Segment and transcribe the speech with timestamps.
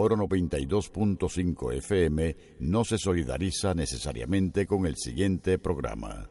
[0.00, 6.30] Oro 92.5 FM no se solidariza necesariamente con el siguiente programa.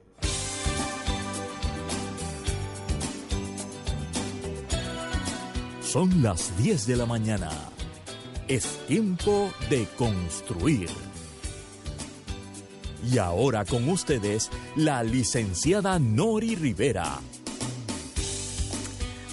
[5.82, 7.50] Son las 10 de la mañana.
[8.48, 10.90] Es tiempo de construir.
[13.12, 17.20] Y ahora con ustedes, la licenciada Nori Rivera.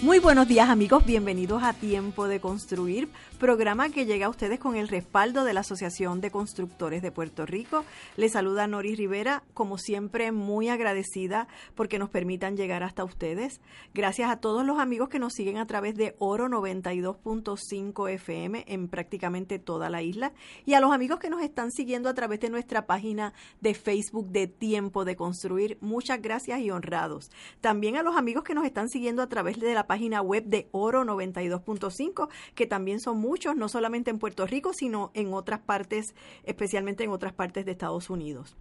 [0.04, 3.08] Muy buenos días amigos, bienvenidos a Tiempo de Construir
[3.44, 7.44] programa que llega a ustedes con el respaldo de la Asociación de Constructores de Puerto
[7.44, 7.84] Rico.
[8.16, 13.60] Les saluda Noris Rivera, como siempre muy agradecida porque nos permitan llegar hasta ustedes.
[13.92, 18.88] Gracias a todos los amigos que nos siguen a través de Oro 92.5 FM en
[18.88, 20.32] prácticamente toda la isla
[20.64, 24.30] y a los amigos que nos están siguiendo a través de nuestra página de Facebook
[24.30, 25.76] de Tiempo de Construir.
[25.82, 27.30] Muchas gracias y honrados.
[27.60, 30.66] También a los amigos que nos están siguiendo a través de la página web de
[30.72, 36.14] Oro 92.5 que también son muy no solamente en Puerto Rico, sino en otras partes,
[36.44, 38.56] especialmente en otras partes de Estados Unidos.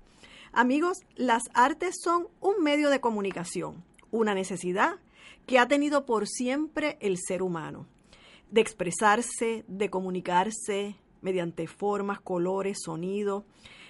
[0.52, 4.96] Amigos, las artes son un medio de comunicación, una necesidad
[5.46, 7.88] que ha tenido por siempre el ser humano,
[8.52, 13.46] de expresarse, de comunicarse mediante formas, colores, sonido.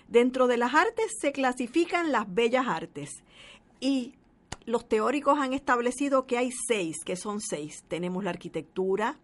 [0.08, 3.24] Dentro de las artes se clasifican las bellas artes
[3.80, 4.14] y
[4.66, 7.84] los teóricos han establecido que hay seis, que son seis.
[7.88, 9.20] Tenemos la arquitectura,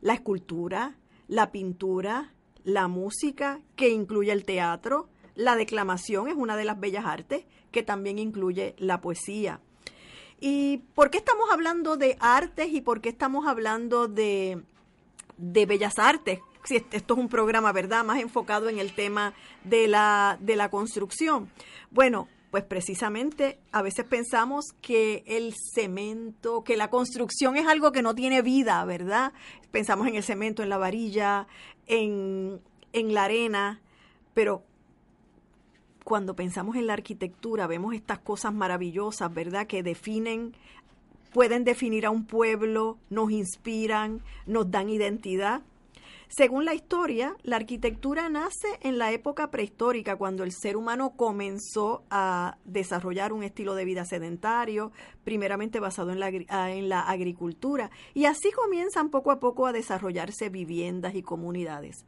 [0.00, 0.96] la escultura,
[1.28, 2.32] la pintura,
[2.64, 7.82] la música, que incluye el teatro, la declamación es una de las bellas artes, que
[7.82, 9.60] también incluye la poesía.
[10.40, 14.62] ¿Y por qué estamos hablando de artes y por qué estamos hablando de,
[15.36, 16.40] de bellas artes?
[16.64, 19.32] Si esto es un programa, ¿verdad?, más enfocado en el tema
[19.64, 21.50] de la, de la construcción.
[21.90, 28.02] Bueno, pues precisamente a veces pensamos que el cemento, que la construcción es algo que
[28.02, 29.32] no tiene vida, ¿verdad?
[29.70, 31.46] Pensamos en el cemento, en la varilla,
[31.86, 32.60] en,
[32.92, 33.80] en la arena,
[34.32, 34.62] pero
[36.04, 39.66] cuando pensamos en la arquitectura vemos estas cosas maravillosas, ¿verdad?
[39.66, 40.54] Que definen,
[41.34, 45.60] pueden definir a un pueblo, nos inspiran, nos dan identidad.
[46.28, 52.02] Según la historia, la arquitectura nace en la época prehistórica, cuando el ser humano comenzó
[52.10, 54.92] a desarrollar un estilo de vida sedentario,
[55.24, 59.72] primeramente basado en la, ah, en la agricultura, y así comienzan poco a poco a
[59.72, 62.04] desarrollarse viviendas y comunidades.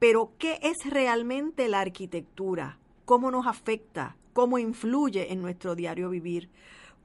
[0.00, 2.78] Pero, ¿qué es realmente la arquitectura?
[3.04, 4.16] ¿Cómo nos afecta?
[4.32, 6.50] ¿Cómo influye en nuestro diario vivir?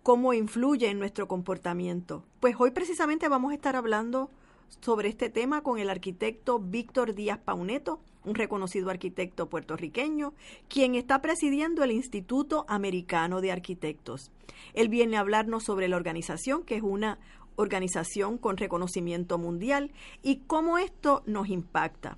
[0.02, 2.24] ¿Cómo influye en nuestro comportamiento?
[2.40, 4.32] Pues hoy precisamente vamos a estar hablando
[4.81, 10.34] sobre este tema con el arquitecto Víctor Díaz Pauneto, un reconocido arquitecto puertorriqueño,
[10.68, 14.31] quien está presidiendo el Instituto Americano de Arquitectos.
[14.74, 17.20] Él viene a hablarnos sobre la organización, que es una
[17.56, 22.18] organización con reconocimiento mundial, y cómo esto nos impacta.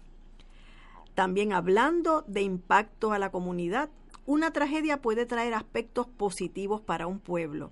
[1.14, 3.90] También hablando de impacto a la comunidad,
[4.26, 7.72] una tragedia puede traer aspectos positivos para un pueblo,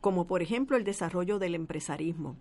[0.00, 2.36] como por ejemplo el desarrollo del empresarismo.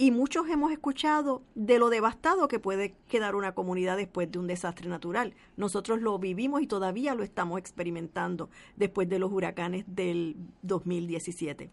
[0.00, 4.46] Y muchos hemos escuchado de lo devastado que puede quedar una comunidad después de un
[4.46, 5.34] desastre natural.
[5.58, 11.70] Nosotros lo vivimos y todavía lo estamos experimentando después de los huracanes del 2017.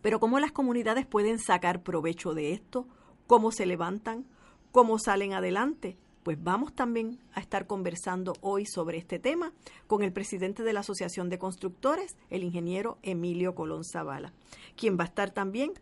[0.00, 2.86] Pero ¿cómo las comunidades pueden sacar provecho de esto?
[3.26, 4.24] ¿Cómo se levantan?
[4.72, 5.98] ¿Cómo salen adelante?
[6.22, 9.52] Pues vamos también a estar conversando hoy sobre este tema
[9.86, 14.32] con el presidente de la Asociación de Constructores, el ingeniero Emilio Colón Zavala,
[14.76, 15.74] quien va a estar también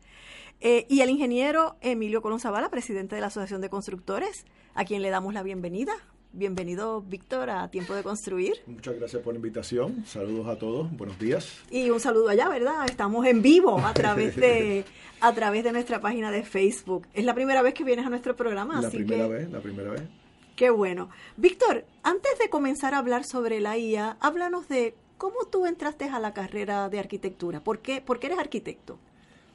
[0.60, 4.46] eh, y el ingeniero Emilio Colón Zavala, presidente de la Asociación de Constructores,
[4.76, 5.94] a quien le damos la bienvenida.
[6.36, 8.56] Bienvenido, Víctor, a Tiempo de Construir.
[8.66, 10.04] Muchas gracias por la invitación.
[10.04, 10.92] Saludos a todos.
[10.98, 11.62] Buenos días.
[11.70, 12.86] Y un saludo allá, ¿verdad?
[12.90, 14.84] Estamos en vivo a través de
[15.22, 17.06] a través de nuestra página de Facebook.
[17.14, 20.02] Es la primera vez que vienes a nuestro programa, la primera vez, la primera vez.
[20.56, 21.12] Qué bueno.
[21.38, 26.18] Víctor, antes de comenzar a hablar sobre la IA, háblanos de cómo tú entraste a
[26.18, 27.64] la carrera de arquitectura.
[27.64, 28.98] ¿Por qué, ¿Por qué eres arquitecto?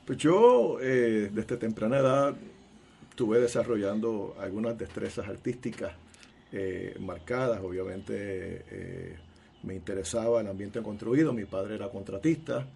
[0.06, 2.36] Pues yo, eh, desde temprana edad,
[3.10, 5.90] estuve desarrollando algunas destrezas artísticas
[6.50, 7.60] eh, marcadas.
[7.60, 8.14] Obviamente
[8.70, 9.16] eh,
[9.64, 12.66] me interesaba el ambiente construido, mi padre era contratista,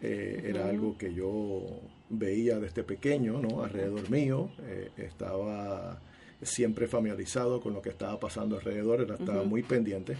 [0.00, 1.66] eh, era algo que yo
[2.08, 3.62] veía desde pequeño, ¿no?
[3.62, 4.50] Alrededor mío,
[4.96, 6.00] estaba
[6.40, 10.16] siempre familiarizado con lo que estaba pasando alrededor, estaba muy pendiente.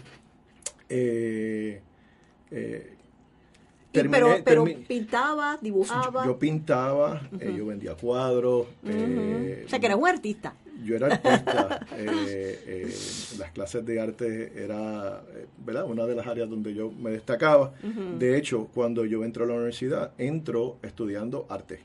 [3.91, 6.23] pero, pero pintaba, dibujaba.
[6.23, 8.67] Yo, pintaba, yo vendía cuadros.
[8.83, 10.53] o sea, que era un artista
[10.83, 11.85] yo era artista.
[11.97, 12.95] Eh, eh,
[13.37, 15.85] las clases de arte era eh, ¿verdad?
[15.85, 17.73] una de las áreas donde yo me destacaba.
[18.17, 21.81] De hecho, cuando yo entro a la universidad, entro estudiando arte.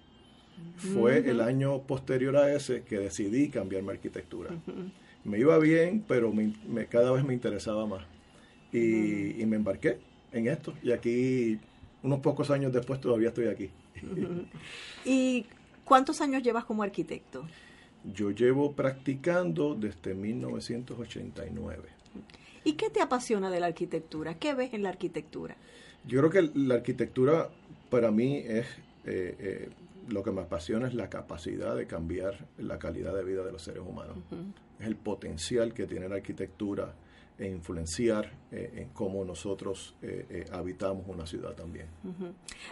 [0.77, 4.51] Fue el año posterior a ese que decidí cambiarme a arquitectura.
[5.25, 8.05] Me iba bien, pero me, cada vez me interesaba más.
[8.73, 9.99] Y, y, me embarqué
[10.33, 10.75] en esto.
[10.83, 11.59] Y aquí,
[12.03, 13.71] unos pocos años después, todavía estoy aquí.
[15.05, 15.47] ¿Y
[15.85, 17.47] cuántos años llevas como arquitecto?
[18.13, 21.89] Yo llevo practicando desde 1989.
[22.65, 24.39] ¿Y qué te apasiona de la arquitectura?
[24.39, 25.57] ¿Qué ves en la arquitectura?
[26.05, 27.49] Yo creo que la arquitectura
[27.91, 28.67] para mí es
[29.05, 29.69] eh, eh,
[30.09, 33.63] lo que me apasiona es la capacidad de cambiar la calidad de vida de los
[33.63, 34.17] seres humanos.
[34.81, 36.95] Es el potencial que tiene la arquitectura
[37.39, 41.87] e influenciar eh, en cómo nosotros eh, eh, habitamos una ciudad también.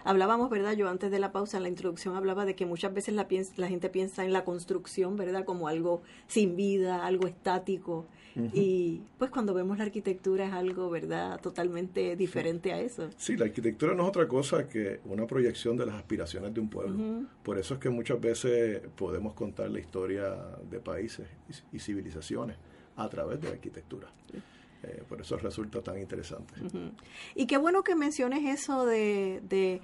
[0.05, 0.73] Hablábamos, ¿verdad?
[0.73, 3.27] Yo antes de la pausa, en la introducción, hablaba de que muchas veces la,
[3.57, 5.45] la gente piensa en la construcción, ¿verdad?
[5.45, 8.07] Como algo sin vida, algo estático.
[8.53, 11.41] Y pues cuando vemos la arquitectura es algo, ¿verdad?
[11.41, 13.09] Totalmente diferente a eso.
[13.17, 16.69] Sí, la arquitectura no es otra cosa que una proyección de las aspiraciones de un
[16.69, 17.29] pueblo.
[17.45, 20.35] Por eso es que muchas veces podemos contar la historia
[20.69, 21.29] de países
[21.73, 22.57] y civilizaciones
[22.97, 24.09] a través de la arquitectura.
[24.87, 26.55] Eh, por eso resulta tan interesante.
[27.35, 29.81] Y qué bueno que menciones eso de, de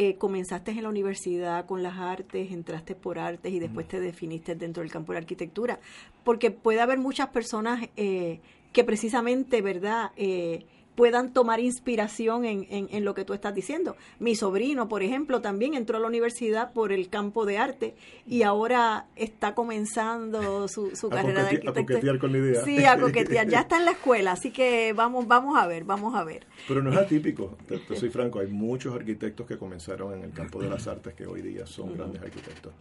[0.00, 4.54] eh, comenzaste en la universidad con las artes, entraste por artes y después te definiste
[4.54, 5.80] dentro del campo de la arquitectura,
[6.22, 8.38] porque puede haber muchas personas eh,
[8.72, 10.12] que precisamente, ¿verdad?
[10.16, 10.64] Eh,
[10.98, 13.96] puedan tomar inspiración en, en, lo que tú estás diciendo.
[14.18, 17.94] Mi sobrino, por ejemplo, también entró a la universidad por el campo de arte
[18.26, 21.70] y ahora está comenzando su, su carrera de arquitecto.
[21.70, 22.64] A coquetear con la idea.
[22.64, 23.46] Sí, a coquetear.
[23.46, 26.48] Ya está en la escuela, así que vamos, vamos a ver, vamos a ver.
[26.66, 30.60] Pero no es atípico, te, soy franco, hay muchos arquitectos que comenzaron en el campo
[30.60, 32.72] de las artes que hoy día son grandes arquitectos.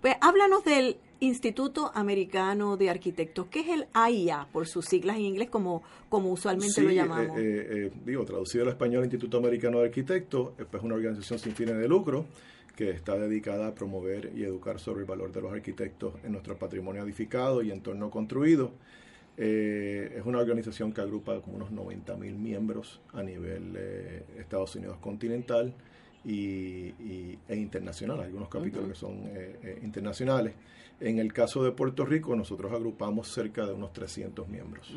[0.00, 3.46] Pues háblanos del Instituto Americano de Arquitectos.
[3.46, 7.38] ¿Qué es el AIA, por sus siglas en inglés, como, como usualmente lo llamamos?
[7.38, 11.38] Eh, eh, eh, digo, traducido al español, Instituto Americano de Arquitectos es pues, una organización
[11.38, 12.26] sin fines de lucro
[12.76, 16.58] que está dedicada a promover y educar sobre el valor de los arquitectos en nuestro
[16.58, 18.72] patrimonio edificado y entorno construido.
[19.36, 23.76] es una organización que agrupa como unos 90 mil miembros a nivel
[24.36, 25.72] Estados Unidos continental
[26.24, 30.54] y, e internacional, algunos capítulos que son eh, eh, internacionales.
[31.00, 34.96] En el caso de Puerto Rico, nosotros agrupamos cerca de unos 300 miembros.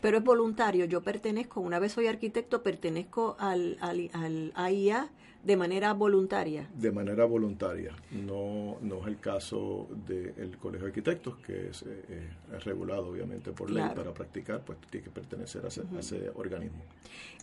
[0.00, 5.10] Pero es voluntario, yo pertenezco, una vez soy arquitecto, pertenezco al, al, al AIA
[5.42, 6.68] de manera voluntaria.
[6.74, 7.94] De manera voluntaria.
[8.10, 12.28] No, no es el caso del Colegio de Arquitectos, que es, eh,
[12.64, 16.82] regulado obviamente por ley para practicar, pues tiene que pertenecer a ese, organismo.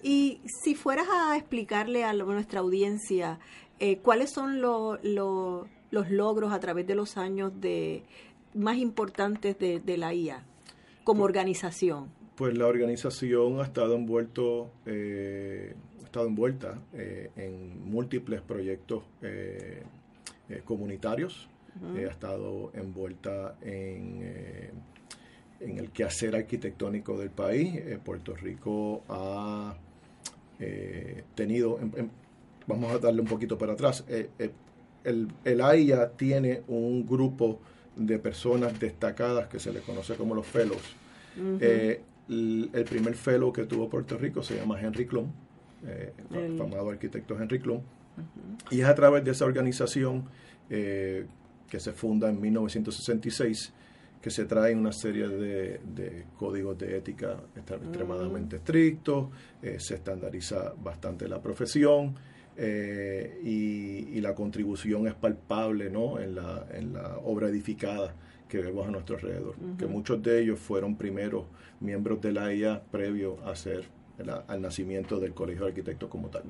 [0.03, 3.39] Y si fueras a explicarle a nuestra audiencia
[3.79, 8.03] eh, cuáles son los logros a través de los años de
[8.53, 10.43] más importantes de, la IA
[11.03, 12.09] como pues organización.
[12.35, 15.75] Pues la organización ha estado envuelto eh,
[16.15, 19.83] estado envuelta eh, en múltiples proyectos eh,
[20.47, 21.49] eh, comunitarios,
[21.93, 24.71] ha estado envuelta en,
[25.59, 27.81] en el quehacer arquitectónico del país.
[28.01, 29.75] Puerto Rico ha
[31.35, 31.77] tenido,
[32.65, 34.05] vamos a darle un poquito para atrás,
[35.05, 37.61] el, el AIA tiene un grupo
[37.95, 40.95] de personas destacadas que se le conoce como los fellows.
[41.37, 45.27] el, el, primer fellow que tuvo Puerto Rico se llama Henry Klum
[45.87, 47.81] eh, el famado arquitecto Henry Klum.
[48.71, 50.25] Y es a través de esa organización
[50.67, 53.73] que se funda en 1966
[54.21, 59.27] que se trae una serie de, códigos de ética extremadamente estrictos,
[59.77, 62.15] se estandariza bastante la profesión
[62.57, 66.19] eh, y, la contribución es palpable ¿no?
[66.19, 68.15] en, la, en la obra edificada
[68.47, 71.45] que vemos a nuestro alrededor, que muchos de ellos fueron primeros
[71.79, 73.85] miembros de la IA previo a ser
[74.47, 76.43] al nacimiento del Colegio de Arquitectos como tal.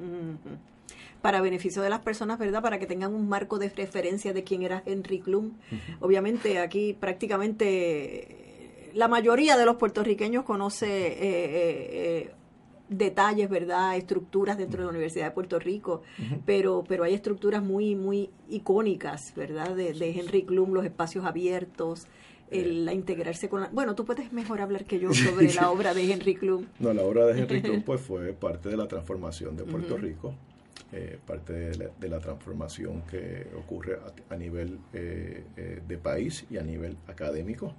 [1.22, 2.62] Para beneficio de las personas, ¿verdad?
[2.62, 5.54] Para que tengan un marco de referencia de quién era Henry Klum.
[6.00, 8.46] Obviamente aquí prácticamente
[8.96, 12.32] la mayoría de los puertorriqueños conoce eh, eh,
[12.89, 13.98] detalles, ¿verdad?
[13.98, 16.01] Estructuras dentro de la Universidad de Puerto Rico,
[16.46, 19.75] pero, pero hay estructuras muy, muy icónicas, ¿verdad?
[19.75, 22.08] De, de Henry Klum, los espacios abiertos,
[22.51, 25.94] el, la integrarse con la, bueno tú puedes mejor hablar que yo sobre la obra
[25.94, 26.65] de Henry Klum.
[26.80, 30.36] No la obra de Henry Klum pues fue parte de la transformación de Puerto Rico
[30.92, 33.98] eh, parte de la, transformación que ocurre
[34.30, 37.74] a, nivel eh, eh, de país y a nivel académico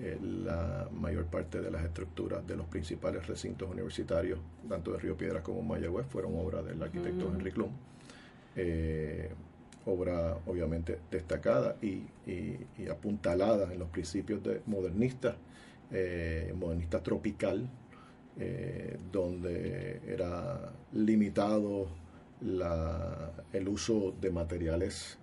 [0.00, 4.38] eh, la mayor parte de las estructuras de los principales recintos universitarios,
[4.68, 7.34] tanto de Río Piedras como Mayagüez, fueron obra del arquitecto mm.
[7.34, 7.70] Henry Klum.
[8.54, 9.28] Eh,
[9.86, 12.02] obra obviamente destacada y,
[12.88, 15.36] apuntalada en los principios de modernista,
[15.90, 17.68] eh, modernista tropical,
[19.10, 21.88] donde era limitado
[23.52, 25.18] el uso de materiales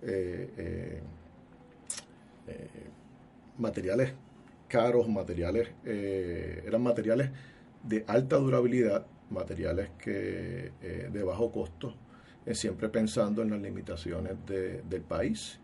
[3.56, 4.12] materiales
[4.68, 7.30] caros, materiales, eh, eran materiales
[7.82, 11.94] de alta durabilidad, materiales que eh, de bajo costo,
[12.44, 15.60] eh, siempre pensando en las limitaciones del país,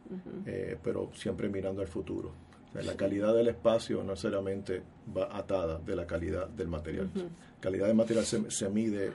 [0.82, 2.32] pero siempre mirando al futuro.
[2.74, 4.82] la calidad del espacio no necesariamente
[5.16, 7.10] va atada de la calidad del material.
[7.14, 9.12] La calidad del material se, se mide,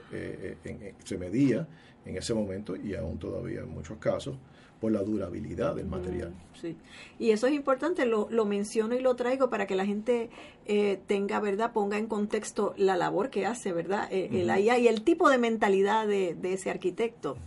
[1.04, 1.66] se medía
[2.04, 4.36] en ese momento y aún todavía en muchos casos
[4.80, 6.32] por la durabilidad del material.
[6.60, 6.76] sí,
[7.18, 10.30] y eso es importante, lo, lo menciono y lo traigo para que la gente
[10.70, 11.72] eh, tenga, ¿verdad?
[11.72, 14.06] Ponga en contexto la labor que hace, ¿verdad?
[14.10, 17.38] Eh, el IA y el tipo de mentalidad de, ese arquitecto.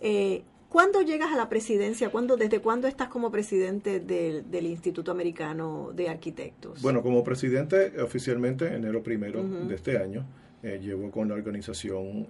[0.00, 2.10] Eh, ¿Cuándo llegas a la presidencia?
[2.10, 6.82] ¿Cuándo, ¿Desde cuándo estás como presidente del, Instituto Americano de Arquitectos?
[6.82, 10.26] Bueno, como presidente oficialmente enero primero de este año.
[10.62, 12.26] llevo con la organización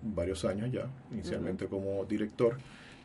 [0.00, 2.56] varios años ya, inicialmente como director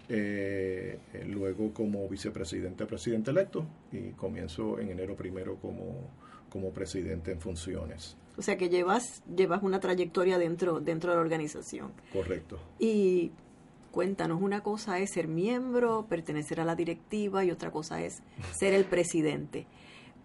[0.10, 6.10] eh, luego como vicepresidente, presidente electo y comienzo en enero primero como,
[6.50, 8.16] como presidente en funciones.
[8.38, 11.92] O sea que llevas, llevas una trayectoria dentro, dentro de la organización.
[12.14, 12.60] Correcto.
[12.80, 13.32] Y
[13.92, 18.22] cuéntanos, una cosa es ser miembro, pertenecer a la directiva y otra cosa es
[18.58, 19.66] ser el presidente.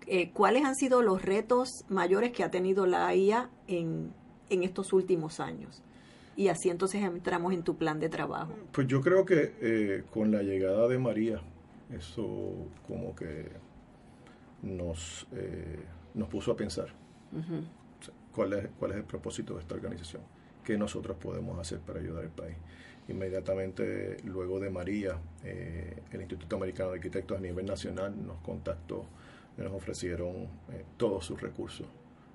[0.07, 4.13] Eh, ¿Cuáles han sido los retos mayores que ha tenido la IA en,
[4.51, 5.83] en estos últimos años?
[6.37, 8.55] Y así entonces entramos en tu plan de trabajo.
[8.73, 11.41] Pues yo creo que eh, con la llegada de María,
[11.91, 12.55] eso
[12.87, 13.49] como que
[14.63, 15.81] nos, eh,
[16.15, 16.89] nos puso a pensar
[18.35, 20.23] cuál, es, cuál es el propósito de esta organización,
[20.65, 22.57] qué nosotros podemos hacer para ayudar al país.
[23.09, 29.05] Inmediatamente luego de María, eh, el Instituto Americano de Arquitectos a nivel nacional nos contactó,
[29.57, 30.49] nos ofrecieron
[30.97, 31.87] todos sus recursos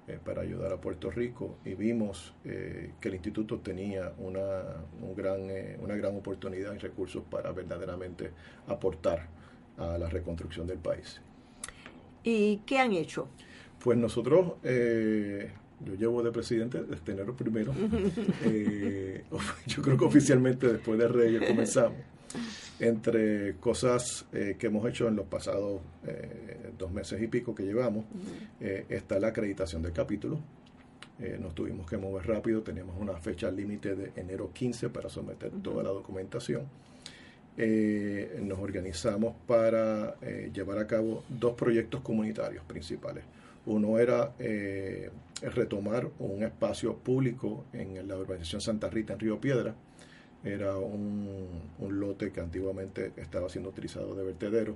[0.08, 4.62] eh, para ayudar a Puerto Rico y vimos eh, que el instituto tenía una,
[5.02, 8.32] un gran, eh, una gran oportunidad y recursos para verdaderamente
[8.68, 9.28] aportar
[9.78, 11.20] a la reconstrucción del país.
[12.24, 13.28] ¿Y qué han hecho?
[13.84, 17.74] Pues nosotros, yo llevo de presidente desde enero primero,
[19.68, 21.98] yo creo que oficialmente después de Reyes comenzamos
[22.80, 27.64] entre cosas eh, que hemos hecho en los pasados eh, dos meses y pico que
[27.64, 28.06] llevamos,
[28.62, 30.40] eh, está la acreditación del capítulo.
[31.40, 35.82] nos tuvimos que mover rápido, teníamos una fecha límite de enero 15 para someter toda
[35.82, 36.68] la documentación.
[37.58, 40.16] nos organizamos para
[40.54, 43.24] llevar a cabo dos proyectos comunitarios principales.
[43.66, 44.32] Uno era
[45.42, 49.74] retomar un espacio público en la urbanización Santa Rita en Río Piedra,
[50.48, 51.48] era un,
[51.80, 54.76] lote que antiguamente estaba siendo utilizado de vertedero.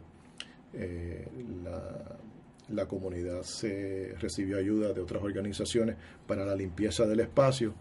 [0.73, 1.27] Eh,
[1.63, 7.73] la, comunidad se recibió ayuda de otras organizaciones para la limpieza del espacio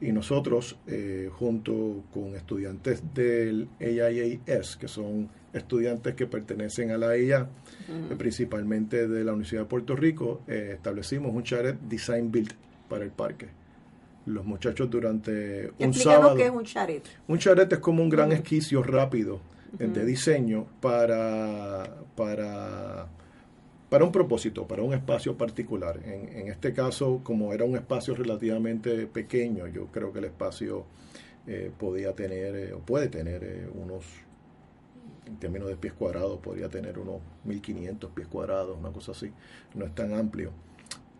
[0.00, 7.16] y nosotros, eh, junto con estudiantes del AIAS, que son estudiantes que pertenecen a la
[7.16, 7.48] IA,
[8.16, 12.54] principalmente de la Universidad de Puerto Rico, eh, establecimos un chalet Design Build
[12.88, 13.48] para el parque
[14.28, 16.36] los muchachos durante un sábado.
[16.36, 17.04] qué es un charet.
[17.26, 19.40] Un charet es como un gran esquicio rápido
[19.72, 23.06] de diseño para, para,
[23.90, 26.00] para un propósito, para un espacio particular.
[26.04, 30.86] En, en, este caso, como era un espacio relativamente pequeño, yo creo que el espacio
[31.78, 34.04] podía tener o puede tener unos
[35.28, 39.30] en términos de pies cuadrados, podría tener unos 1500 pies cuadrados, una cosa así,
[39.74, 40.52] no es tan amplio.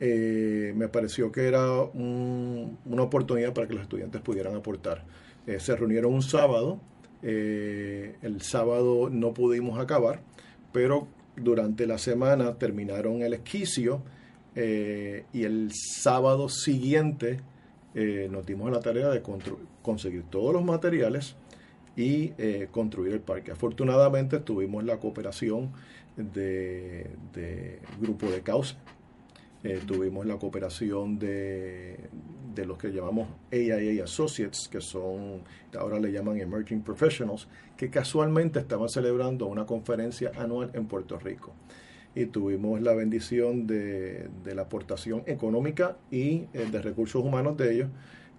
[0.01, 5.05] Eh, me pareció que era una oportunidad para que los estudiantes pudieran aportar.
[5.47, 6.81] Eh, se reunieron un sábado,
[7.23, 10.21] eh, el sábado no pudimos acabar,
[10.73, 14.03] pero durante la semana terminaron el esquicio
[14.57, 17.41] y el sábado siguiente
[17.95, 19.23] nos dimos la tarea de
[19.83, 21.37] conseguir todos los materiales
[21.95, 22.33] y
[22.73, 23.53] construir el parque.
[23.53, 25.71] Afortunadamente tuvimos la cooperación
[26.17, 27.07] de
[28.01, 28.77] Grupo de Causa,
[29.65, 31.99] eh, tuvimos la cooperación de,
[32.55, 35.43] de, los que llamamos AIA Associates, que son,
[35.77, 41.55] ahora le llaman Emerging Professionals, que casualmente estaban celebrando una conferencia anual en Puerto Rico.
[42.15, 47.75] Y tuvimos la bendición de, de la aportación económica y eh, de recursos humanos de
[47.75, 47.89] ellos.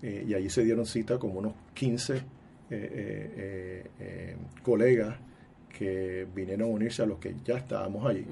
[0.01, 2.23] Eh, y allí se dieron cita como unos 15
[4.61, 5.17] colegas
[5.79, 8.25] que vinieron a unirse a los que ya estábamos allí.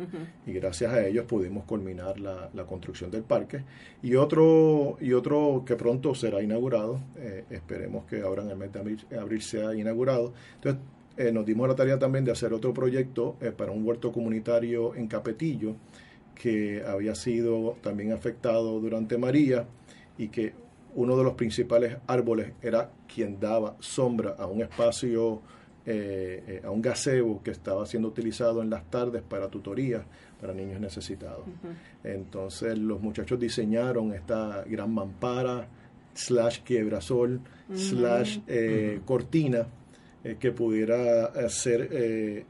[0.45, 3.63] Y gracias a ellos pudimos culminar la, construcción del parque.
[4.03, 8.73] Y otro y otro que pronto será inaugurado eh, esperemos que ahora en el mes
[8.73, 10.33] de abril, sea inaugurado.
[10.55, 10.81] Entonces
[11.15, 14.93] eh, nos dimos la tarea también de hacer otro proyecto eh, para un huerto comunitario
[14.95, 15.77] en Capetillo
[16.35, 19.65] que había sido también afectado durante María
[20.17, 20.53] y que
[20.95, 25.41] uno de los principales árboles era quien daba sombra a un espacio
[25.89, 30.03] eh, eh, a un gazebo que estaba siendo utilizado en las tardes para tutorías
[30.37, 31.45] para niños necesitados.
[32.03, 35.65] Entonces los muchachos diseñaron esta gran mampara,
[36.13, 37.39] slash quiebrasol,
[37.73, 39.65] slash eh, cortina,
[40.37, 42.45] que pudiera ser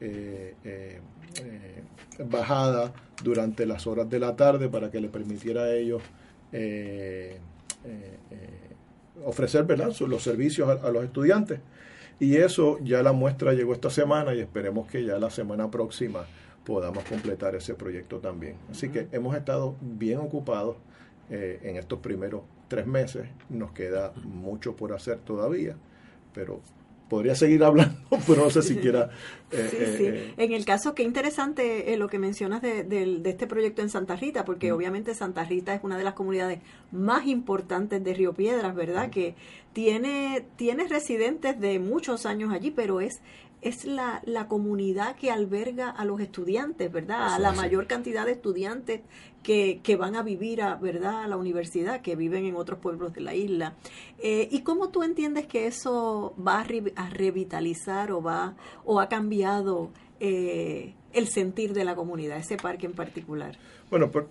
[2.28, 2.92] bajada
[3.22, 6.02] durante las horas de la tarde para que le permitiera a ellos
[9.24, 9.94] ofrecer ¿verdad?
[10.00, 11.60] los servicios a los estudiantes.
[12.20, 16.26] Y eso ya la muestra llegó esta semana y esperemos que ya la semana próxima
[16.64, 18.56] podamos completar ese proyecto también.
[18.70, 20.76] Así que hemos estado bien ocupados
[21.30, 23.28] eh, en estos primeros tres meses.
[23.48, 25.76] Nos queda mucho por hacer todavía,
[26.34, 26.60] pero
[27.08, 29.10] podría seguir hablando, pero no sé si quiera.
[29.50, 30.04] Eh, sí, sí.
[30.04, 34.14] Eh, en el caso, qué interesante lo que mencionas de, de, este proyecto en Santa
[34.14, 36.60] Rita, porque obviamente Santa Rita es una de las comunidades
[36.92, 39.08] más importantes de Río Piedras, ¿verdad?
[39.08, 39.36] Que
[39.72, 43.22] tiene, tiene residentes de muchos años allí, pero es
[43.60, 47.34] es la, la comunidad que alberga a los estudiantes, ¿verdad?
[47.34, 49.00] a la mayor cantidad de estudiantes
[49.42, 51.22] que, que, van a vivir a, ¿verdad?
[51.22, 53.74] a la universidad, que viven en otros pueblos de la isla.
[54.18, 59.90] Eh, ¿Y cómo tú entiendes que eso va a, revitalizar o, va, o ha cambiado
[60.20, 63.56] eh, el sentir de la comunidad, ese parque en particular?
[63.90, 64.26] Bueno, pues,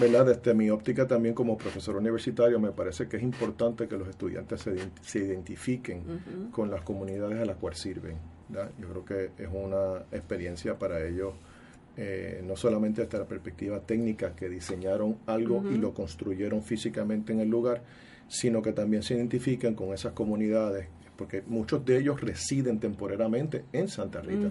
[0.00, 0.26] ¿verdad?
[0.26, 4.60] Desde mi óptica también como profesor universitario me parece que es importante que los estudiantes
[4.60, 8.16] se, se identifiquen con las comunidades a las cuales sirven.
[8.78, 11.32] Yo creo que es una experiencia para ellos,
[11.96, 17.40] eh, no solamente desde la perspectiva técnica, que diseñaron algo y lo construyeron físicamente en
[17.40, 17.82] el lugar,
[18.28, 23.88] sino que también se identifican con esas comunidades, porque muchos de ellos residen temporalmente en
[23.88, 24.50] Santa Rita.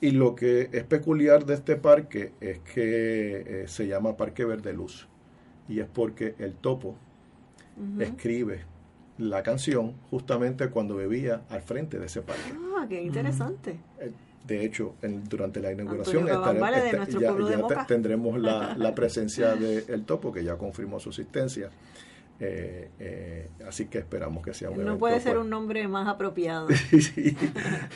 [0.00, 4.72] Y lo que es peculiar de este parque es que eh, se llama Parque Verde
[4.74, 5.08] Luz,
[5.68, 6.96] y es porque el topo
[7.98, 8.60] escribe
[9.18, 12.52] la canción justamente cuando bebía al frente de ese parque.
[12.76, 13.78] Ah, qué interesante.
[13.98, 14.12] Eh,
[14.48, 14.94] de hecho,
[15.28, 21.70] durante la inauguración este, ya, tendremos la, presencia del topo, que ya confirmó su existencia.
[22.40, 25.44] Eh, eh, así que esperamos que sea un No puede ser pues.
[25.44, 26.68] un nombre más apropiado.
[26.90, 27.36] sí,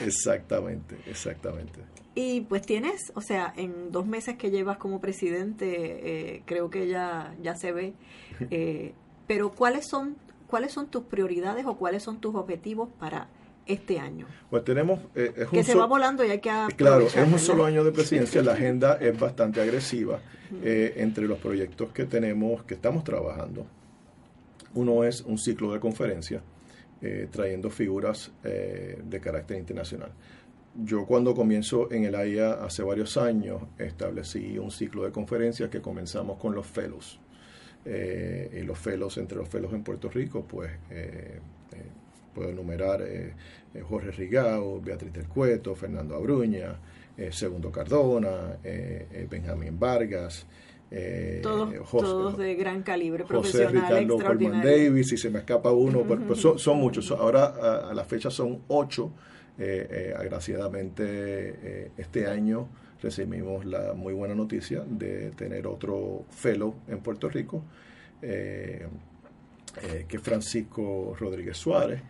[0.05, 1.81] exactamente, exactamente.
[2.15, 7.35] Y pues tienes, o sea, en dos meses que llevas como presidente, creo que ya,
[7.41, 7.95] ya se ve,
[9.27, 10.17] pero ¿cuáles son
[10.49, 13.29] ¿cuáles son tus prioridades o cuáles son tus objetivos para
[13.73, 14.27] este año?
[14.51, 15.01] Pues tenemos...
[15.15, 16.51] Eh, que se va volando y hay que...
[16.77, 20.21] Claro, es un solo año de presidencia, la agenda es bastante agresiva
[20.63, 23.67] eh, entre los proyectos que tenemos, que estamos trabajando.
[24.75, 26.43] Uno es un ciclo de conferencias
[27.01, 30.13] eh, trayendo figuras de carácter internacional.
[30.75, 35.83] Yo cuando comienzo en el AIA hace varios años establecí un ciclo de conferencias que
[35.83, 37.21] comenzamos con los fellows
[37.85, 41.41] eh, y los felos, entre los felos en Puerto Rico, pues eh,
[41.73, 41.91] eh,
[42.35, 43.03] puedo enumerar
[43.89, 46.77] Jorge Rigao, Beatriz del Cueto, Fernando Abruña,
[47.31, 48.57] Segundo Cardona,
[49.31, 50.47] Benjamín Vargas,
[51.43, 56.41] todos, de gran calibre, José Ricardo Coleman Davis, si se me escapa uno, pues, pues
[56.41, 57.11] son, muchos.
[57.11, 59.13] Ahora a, la fecha son ocho.
[60.17, 62.69] agraciadamente este año
[63.03, 67.65] recibimos la muy buena noticia de tener otro fellow en Puerto Rico,
[68.23, 68.87] eh,
[69.83, 72.01] eh, que es Francisco Rodríguez Suárez,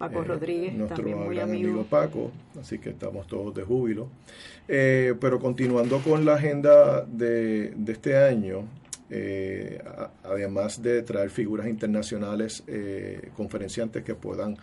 [0.00, 1.68] Paco Rodríguez, nuestro también muy gran amigo.
[1.68, 4.08] amigo Paco, así que estamos todos de júbilo.
[4.66, 8.64] pero continuando con la agenda de, de este año,
[9.12, 9.82] eh,
[10.22, 14.56] además de traer figuras internacionales, eh, conferenciantes que puedan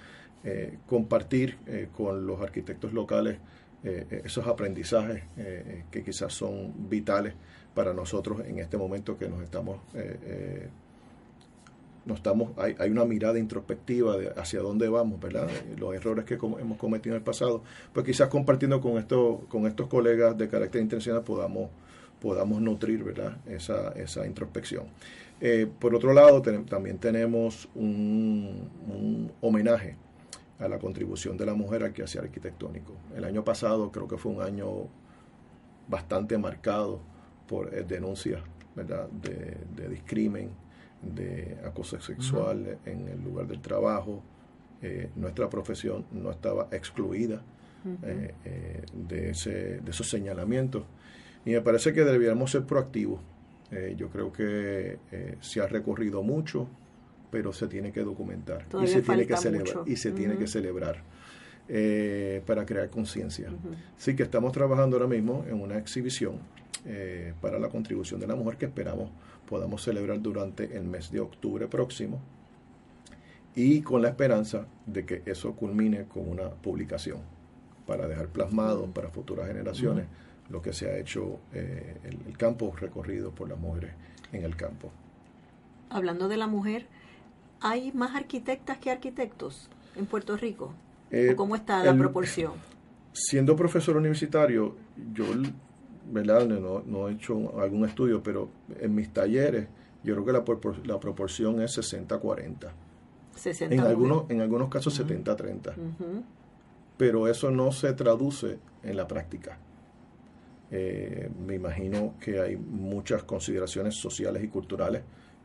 [0.45, 1.57] eh, compartir
[1.91, 3.37] con los arquitectos locales
[3.83, 5.23] esos aprendizajes
[5.91, 7.33] que quizás son vitales
[7.73, 9.79] para nosotros en este momento que nos estamos
[12.07, 16.35] nos estamos hay, hay, una mirada introspectiva de hacia dónde vamos verdad los errores que
[16.35, 20.81] hemos cometido en el pasado pues quizás compartiendo con estos con estos colegas de carácter
[20.81, 21.69] internacional podamos
[22.19, 23.37] podamos nutrir ¿verdad?
[23.45, 24.85] Esa, esa introspección.
[25.39, 29.95] Eh, por otro lado, también tenemos un, homenaje
[30.59, 32.93] a la contribución de la mujer al quehacer arquitectónico.
[33.15, 34.87] El año pasado creo que fue un año
[35.87, 36.99] bastante marcado
[37.47, 38.41] por eh, denuncias
[38.75, 39.07] ¿verdad?
[39.09, 40.49] De, de, discrimen,
[41.01, 44.23] de acoso sexual en el lugar del trabajo.
[44.81, 47.41] Eh, nuestra profesión no estaba excluida
[48.01, 50.83] de, ese, de esos señalamientos
[51.47, 53.21] y me parece que deberíamos ser proactivos.
[53.71, 56.67] Eh, yo creo que eh, se ha recorrido mucho,
[57.31, 59.83] pero se tiene que documentar y se tiene que celebrar.
[59.85, 61.01] Y se tiene que celebrar
[61.69, 63.49] eh, para crear conciencia.
[63.95, 66.35] Sí que estamos trabajando ahora mismo en una exhibición
[67.41, 69.09] para la contribución de la mujer que esperamos
[69.47, 72.19] podamos celebrar durante el mes de octubre próximo
[73.55, 77.21] y con la esperanza de que eso culmine con una publicación
[77.87, 80.05] para dejar plasmado para futuras generaciones
[80.49, 83.91] lo que se ha hecho eh, el, campo recorrido por las mujeres
[84.31, 84.91] en el campo.
[85.89, 86.85] Hablando de la mujer,
[87.59, 90.73] ¿hay más arquitectas que arquitectos en Puerto Rico?
[91.09, 92.53] Eh, ¿Cómo está la proporción?
[93.11, 94.75] Siendo profesor universitario,
[95.13, 95.25] yo
[96.11, 96.47] ¿verdad?
[96.47, 99.67] No, no, he hecho algún estudio, pero en mis talleres
[100.03, 100.43] yo creo que la,
[100.85, 102.71] la proporción es 60-40.
[103.59, 105.73] En algunos, en algunos casos 70-30.
[106.97, 109.59] Pero eso no se traduce en la práctica.
[110.71, 115.03] Eh, me imagino que hay muchas consideraciones sociales y culturales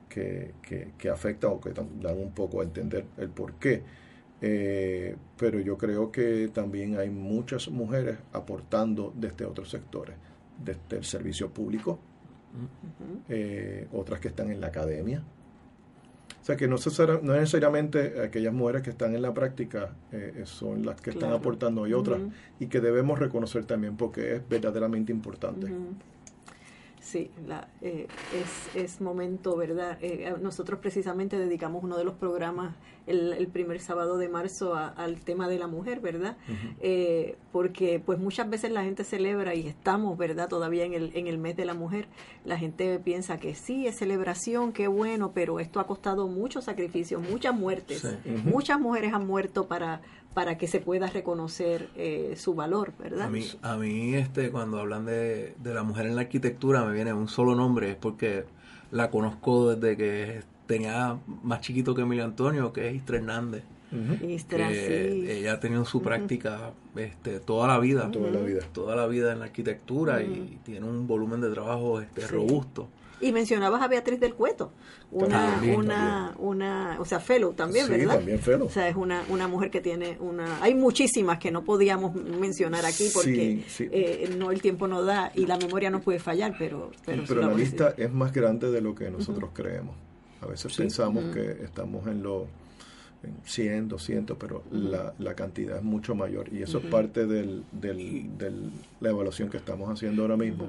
[0.09, 0.55] que,
[0.99, 3.83] que, afectan o que dan un poco a entender el por qué.
[4.41, 10.17] Eh, pero yo creo que también hay muchas mujeres aportando desde otros sectores,
[10.59, 11.99] desde el servicio público,
[13.29, 15.23] eh, otras que están en la academia,
[16.41, 16.77] o sea que no,
[17.23, 21.87] no necesariamente aquellas mujeres que están en la práctica eh, son las que están aportando
[21.87, 22.21] y otras,
[22.59, 25.73] y que debemos reconocer también porque es verdaderamente importante.
[27.03, 29.99] Sí, la, eh, es, es, momento, ¿verdad?
[30.01, 32.77] Eh, nosotros precisamente dedicamos uno de los programas
[33.09, 36.37] el, primer sábado de marzo al tema de la mujer, ¿verdad?
[36.81, 40.49] Eh, porque pues muchas veces la gente celebra y estamos, ¿verdad?
[40.49, 42.07] Todavía en el, en el mes de la mujer.
[42.45, 47.21] La gente piensa que sí, es celebración, qué bueno, pero esto ha costado muchos sacrificios,
[47.21, 48.07] muchas muertes.
[48.45, 50.03] Muchas mujeres han muerto para,
[50.35, 53.27] para que se pueda reconocer eh, su valor, ¿verdad?
[53.27, 56.93] A mí, a mí este, cuando hablan de, de, la mujer en la arquitectura me
[56.95, 58.45] viene un solo nombre, es porque
[58.91, 63.65] la conozco desde que tenía más chiquito que Emilio Antonio, que es Istra Hernández.
[63.93, 68.11] Ella ha tenido su práctica este, toda la vida.
[68.11, 68.61] Toda la vida.
[68.73, 72.89] Toda la vida en la arquitectura y tiene un volumen de trabajo este, robusto.
[73.23, 74.73] Y mencionabas a Beatriz del Cueto,
[75.11, 78.17] una, una, una, o sea, fellow también, sí, ¿verdad?
[78.17, 78.67] también fellow.
[78.67, 82.85] O sea, es una, una mujer que tiene una, hay muchísimas que no podíamos mencionar
[82.85, 86.91] aquí porque eh, no el tiempo no da y la memoria no puede fallar, pero...
[87.07, 89.97] Pero, pero la lista es más grande de lo que nosotros creemos.
[90.41, 92.49] A veces pensamos que estamos en los
[93.45, 97.65] 100, 200, pero la, la, cantidad es mucho mayor y eso es parte de del,
[98.39, 100.67] del, la evaluación que estamos haciendo ahora mismo.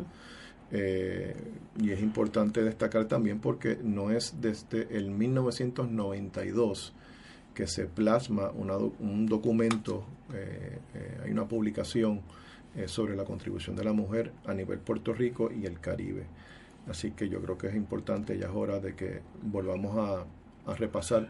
[0.75, 1.35] Eh,
[1.79, 6.93] y es importante destacar también porque no es desde el 1992
[7.53, 12.21] que se plasma un documento, eh, eh, hay una publicación
[12.87, 16.25] sobre la contribución de la mujer a nivel Puerto Rico y el Caribe.
[16.89, 20.25] Así que yo creo que es importante, ya es hora de que volvamos a,
[20.75, 21.29] repasar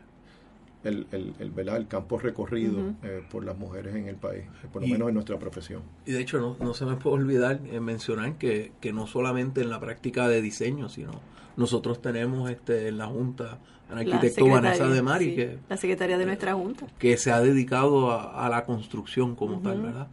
[0.83, 4.87] el, el, el, el campo recorrido eh, por las mujeres en el país, por lo
[4.87, 5.81] menos en nuestra profesión.
[6.05, 9.61] Y de hecho no, no se me puede olvidar eh, mencionar que, que, no solamente
[9.61, 11.11] en la práctica de diseño, sino
[11.55, 16.25] nosotros tenemos este en la Junta la arquitecto Vanessa de Mari, que, la secretaria de
[16.25, 20.07] nuestra Junta, que se ha dedicado a, la construcción como tal, ¿verdad?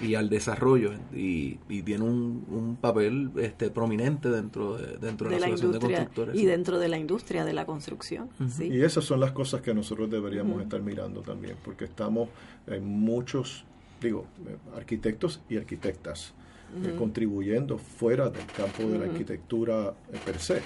[0.00, 5.72] Y al desarrollo y, tiene un, papel este prominente dentro de, dentro de, la, Asociación
[5.72, 6.34] de Constructores.
[6.34, 8.28] Y dentro de la industria de la construcción.
[8.58, 12.28] Y esas son las cosas que nosotros deberíamos estar mirando también, porque estamos
[12.66, 13.64] en muchos,
[14.00, 14.26] digo,
[14.74, 16.34] arquitectos y arquitectas
[16.82, 20.60] eh, contribuyendo fuera del campo de la arquitectura eh, per se.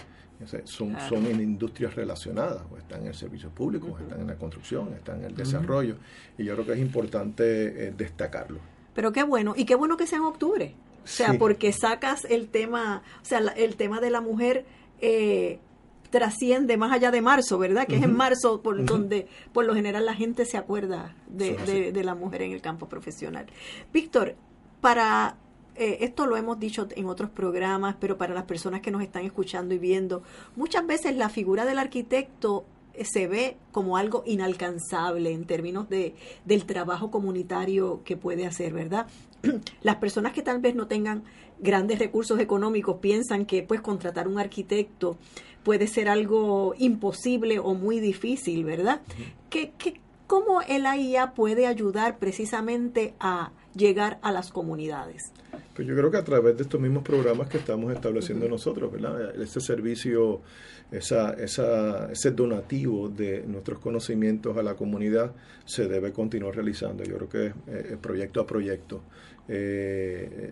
[0.64, 4.94] son, son en industrias relacionadas, o están en el servicio público, están en la construcción,
[4.94, 5.96] están en el desarrollo,
[6.38, 8.60] y yo creo que es importante eh, destacarlo.
[8.98, 12.48] Pero qué bueno, y qué bueno que sea en octubre, o sea, porque sacas el
[12.48, 14.66] tema, o sea, el tema de la mujer
[15.00, 15.60] eh,
[16.10, 17.86] trasciende más allá de marzo, ¿verdad?
[17.86, 22.02] Que es en marzo por donde por lo general la gente se acuerda de, de,
[22.02, 23.46] la mujer en el campo profesional.
[23.92, 24.34] Víctor,
[24.80, 25.36] para
[25.76, 29.24] eh, esto lo hemos dicho en otros programas, pero para las personas que nos están
[29.24, 30.24] escuchando y viendo,
[30.56, 32.64] muchas veces la figura del arquitecto
[33.04, 39.06] se ve como algo inalcanzable en términos de, del trabajo comunitario que puede hacer, ¿verdad?
[39.82, 41.24] Las personas que tal vez no tengan
[41.58, 45.16] grandes recursos económicos piensan que pues contratar un arquitecto
[45.62, 49.02] puede ser algo imposible o muy difícil, ¿verdad?
[49.50, 55.32] ¿Qué, qué, ¿Cómo el AIA puede ayudar precisamente a llegar a las comunidades?
[55.78, 59.40] Pues yo creo que a través de estos mismos programas que estamos estableciendo nosotros, ¿verdad?
[59.40, 60.40] Este servicio,
[60.90, 67.04] esa, esa, ese donativo de nuestros conocimientos a la comunidad se debe continuar realizando.
[67.04, 69.02] Yo creo que es eh, proyecto a proyecto.
[69.46, 70.50] Eh,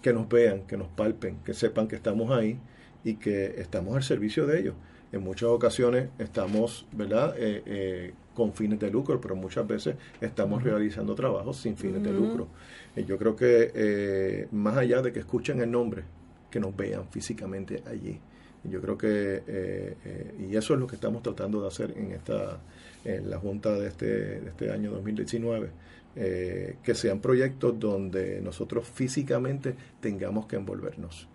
[0.00, 2.58] que nos vean, que nos palpen, que sepan que estamos ahí
[3.04, 4.74] y que estamos al servicio de ellos.
[5.12, 10.62] En muchas ocasiones estamos, ¿verdad?, eh, eh, con fines de lucro, pero muchas veces estamos
[10.62, 12.48] realizando trabajos sin fines de lucro.
[12.96, 16.04] Y yo creo que eh, más allá de que escuchen el nombre,
[16.50, 18.20] que nos vean físicamente allí.
[18.64, 19.94] Yo creo que,
[20.38, 22.60] y eso es lo que estamos tratando de hacer en esta
[23.04, 24.06] en la Junta de este,
[24.40, 25.68] de este año 2019,
[26.14, 31.28] que sean proyectos donde nosotros físicamente tengamos que envolvernos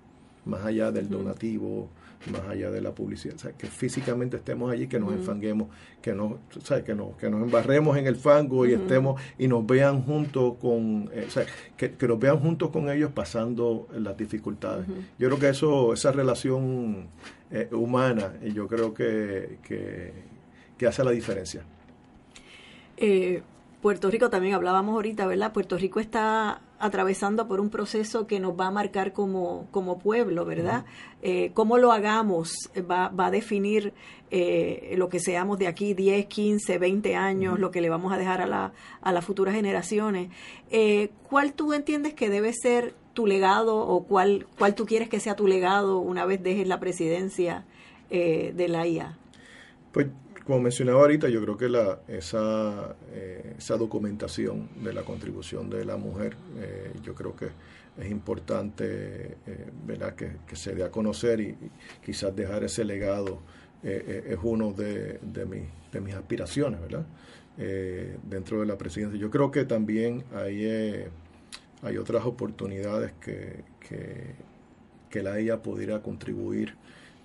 [0.50, 1.90] más allá del donativo,
[2.32, 5.70] más allá de la publicidad, o sea, que físicamente estemos allí, que nos enfanguemos,
[6.02, 6.34] que nos,
[6.86, 11.10] que nos, que nos embarremos en el fango y estemos y nos vean junto con,
[11.14, 11.46] eh, o sea,
[11.78, 14.86] que, nos vean juntos con ellos pasando las dificultades.
[15.18, 17.08] Yo creo que eso, esa relación
[17.52, 20.12] eh, humana, yo creo que, que,
[20.78, 21.64] que hace la diferencia.
[22.98, 23.42] Eh,
[23.82, 25.54] Puerto Rico también hablábamos ahorita, ¿verdad?
[25.54, 30.46] Puerto Rico está atravesando por un proceso que nos va a marcar como, como pueblo,
[30.46, 30.86] ¿verdad?
[31.22, 32.54] Eh, cómo lo hagamos
[32.90, 33.94] va, va a definir
[34.32, 38.18] eh, lo que seamos de aquí 10, 15, 20 años, lo que le vamos a
[38.18, 40.30] dejar a, la, a las futuras generaciones.
[40.72, 45.20] Eh, ¿Cuál tú entiendes que debe ser tu legado o cuál, cuál tú quieres que
[45.20, 47.66] sea tu legado una vez dejes la presidencia
[48.10, 49.18] de la IA?
[49.92, 50.08] Pues
[50.50, 51.68] como mencionaba ahorita, yo creo que
[52.08, 57.50] esa, eh, esa documentación de la contribución de la mujer, eh, yo creo que
[58.00, 60.16] es importante eh, ¿verdad?
[60.16, 61.56] Que, se dé a conocer y,
[62.04, 63.44] quizás dejar ese legado
[63.84, 67.06] es uno de, de, de, mis aspiraciones ¿verdad?
[68.24, 69.20] dentro de la presidencia.
[69.20, 71.06] Yo creo que también hay,
[71.84, 73.64] hay otras oportunidades que,
[75.12, 76.74] que la ella pudiera contribuir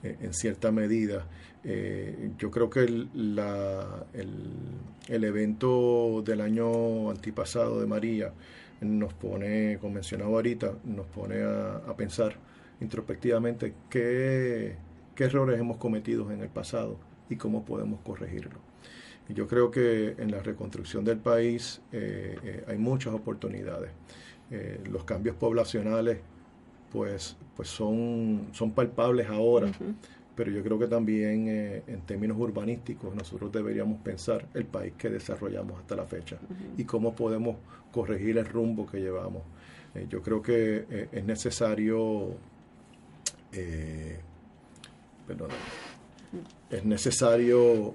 [0.02, 1.26] en cierta medida
[1.66, 8.32] eh, yo creo que el, la, el, evento del año antipasado de María
[8.82, 12.36] nos pone, como mencionaba ahorita, nos pone a, pensar
[12.80, 14.76] introspectivamente qué,
[15.14, 16.98] qué, errores hemos cometido en el pasado
[17.30, 18.58] y cómo podemos corregirlo.
[19.30, 23.90] Yo creo que en la reconstrucción del país eh, eh, hay muchas oportunidades.
[24.90, 26.18] los cambios poblacionales
[26.92, 29.72] pues, pues son, son palpables ahora
[30.34, 35.08] pero yo creo que también eh, en términos urbanísticos nosotros deberíamos pensar el país que
[35.08, 36.38] desarrollamos hasta la fecha
[36.76, 37.56] y cómo podemos
[37.92, 39.42] corregir el rumbo que llevamos.
[39.94, 42.36] Eh, yo creo que eh, es necesario,
[45.26, 45.50] perdón,
[46.68, 47.94] es necesario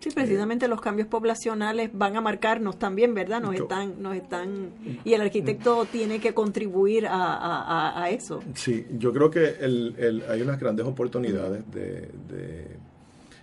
[0.00, 3.40] Sí, precisamente los cambios poblacionales van a marcarnos también, ¿verdad?
[3.40, 4.70] Nos están, nos están,
[5.04, 8.40] y el arquitecto tiene que contribuir a, eso.
[8.54, 12.08] Sí, yo creo que el, hay unas grandes oportunidades de,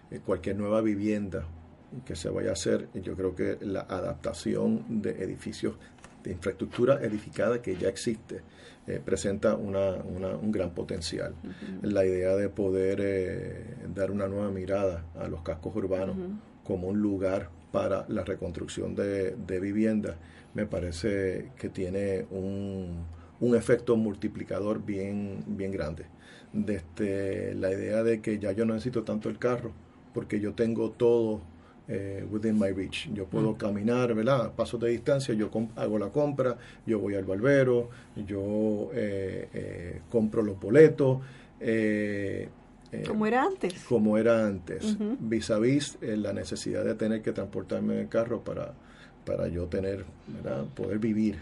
[0.09, 1.45] de cualquier nueva vivienda
[2.05, 2.89] que se vaya a hacer.
[2.93, 5.75] Yo creo que la adaptación de edificios
[6.25, 8.41] de infraestructura edificada que ya existe
[8.87, 11.33] eh, presenta una, un gran potencial.
[11.81, 16.15] La idea de poder eh, dar una nueva mirada a los cascos urbanos
[16.63, 20.15] como un lugar para la reconstrucción de, de viviendas
[20.53, 23.05] me parece que tiene un,
[23.39, 26.05] un efecto multiplicador bien, bien grande.
[26.53, 29.73] Desde la idea de que ya yo no necesito tanto el carro,
[30.13, 31.41] porque yo tengo todo
[31.87, 33.09] eh, within my reach.
[33.13, 33.57] Yo puedo mm.
[33.57, 34.51] caminar, ¿verdad?
[34.53, 40.41] Pasos de distancia, yo hago la compra, yo voy al barbero, yo eh, eh, compro
[40.41, 41.19] los boletos.
[43.07, 43.83] como era antes.
[43.83, 44.97] Como era antes.
[45.19, 48.73] Vis a vis la necesidad de tener que transportarme en el carro para,
[49.23, 50.65] para yo tener, ¿verdad?
[50.73, 51.37] poder vivir.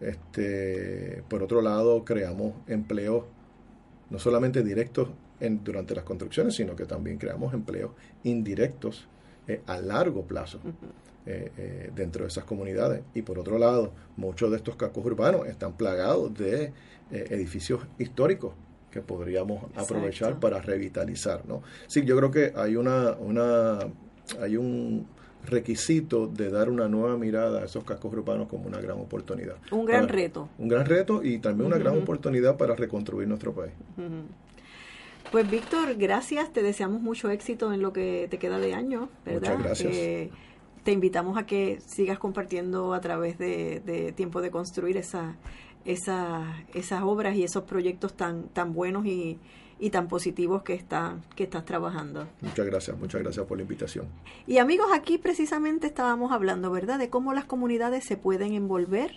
[0.00, 3.24] este Por otro lado, creamos empleos
[4.08, 7.90] no solamente directos en, durante las construcciones, sino que también creamos empleos
[8.22, 9.08] indirectos
[9.66, 10.60] a largo plazo.
[11.94, 13.02] dentro de esas comunidades.
[13.14, 16.70] Y por otro lado, muchos de estos cascos urbanos están plagados de
[17.10, 18.52] edificios históricos
[18.90, 21.62] que podríamos aprovechar para revitalizar, ¿no?
[21.86, 23.78] Sí, yo creo que hay una, una
[24.40, 25.06] hay un
[25.46, 29.56] requisito de dar una nueva mirada a esos cascos urbanos como una gran oportunidad.
[29.72, 30.48] Un gran reto.
[30.58, 33.72] Un gran reto y también una gran oportunidad para reconstruir nuestro país.
[35.30, 39.56] Pues Víctor, gracias, te deseamos mucho éxito en lo que te queda de año, ¿verdad?
[39.56, 39.92] Muchas gracias.
[39.94, 40.30] Eh,
[40.84, 45.36] te invitamos a que sigas compartiendo a través de, de Tiempo de Construir esa,
[45.84, 49.38] esa, esas obras y esos proyectos tan, tan buenos y,
[49.80, 52.28] y tan positivos que, está, que estás trabajando.
[52.40, 54.06] Muchas gracias, muchas gracias por la invitación.
[54.46, 59.10] Y amigos, aquí precisamente estábamos hablando, ¿verdad?, de cómo las comunidades se pueden envolver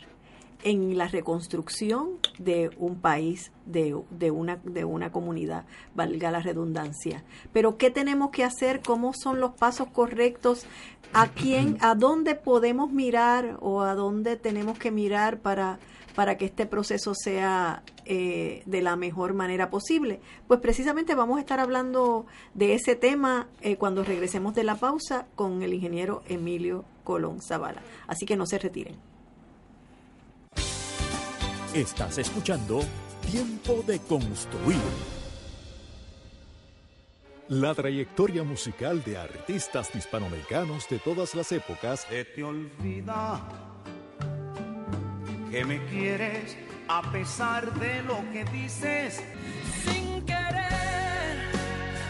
[0.63, 5.65] en la reconstrucción de un país, de, de, una, de una comunidad,
[5.96, 7.24] valga la redundancia.
[7.54, 8.82] Pero ¿qué tenemos que hacer?
[8.82, 10.65] ¿Cómo son los pasos correctos?
[11.13, 15.80] ¿A quién, a dónde podemos mirar o a dónde tenemos que mirar para
[16.17, 20.20] para que este proceso sea eh, de la mejor manera posible.
[20.48, 25.28] Pues precisamente vamos a estar hablando de ese tema eh, cuando regresemos de la pausa
[25.36, 27.84] con el ingeniero Emilio Colón Zavala.
[28.08, 28.96] Así que no se retiren.
[31.78, 32.82] Estás escuchando
[33.30, 34.82] Tiempo de Construir.
[37.50, 43.48] La trayectoria musical de artistas hispanoamericanos de todas las épocas se te olvida
[45.52, 49.22] que me quieres a pesar de lo que dices.
[49.84, 51.38] Sin querer,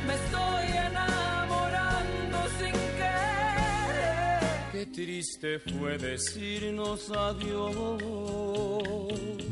[0.07, 4.39] me estoy enamorando sin querer.
[4.71, 8.37] Qué triste fue decirnos adiós.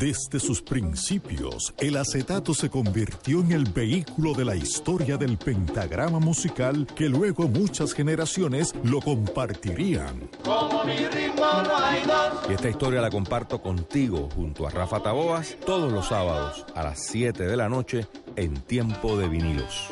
[0.00, 6.18] Desde sus principios, el acetato se convirtió en el vehículo de la historia del pentagrama
[6.18, 10.30] musical que luego muchas generaciones lo compartirían.
[10.42, 12.48] Como mi ritmo no hay dos.
[12.48, 17.04] Y esta historia la comparto contigo junto a Rafa Taboas todos los sábados a las
[17.04, 19.90] 7 de la noche en Tiempo de Vinilos.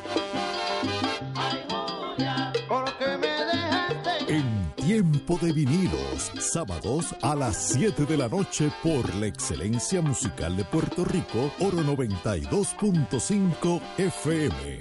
[5.19, 10.65] Tiempo de Vinilos, sábados a las 7 de la noche por la excelencia musical de
[10.65, 14.79] Puerto Rico, Oro 92.5 FM.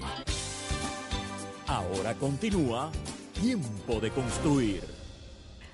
[1.65, 2.91] Ahora continúa
[3.33, 4.83] Tiempo de Construir.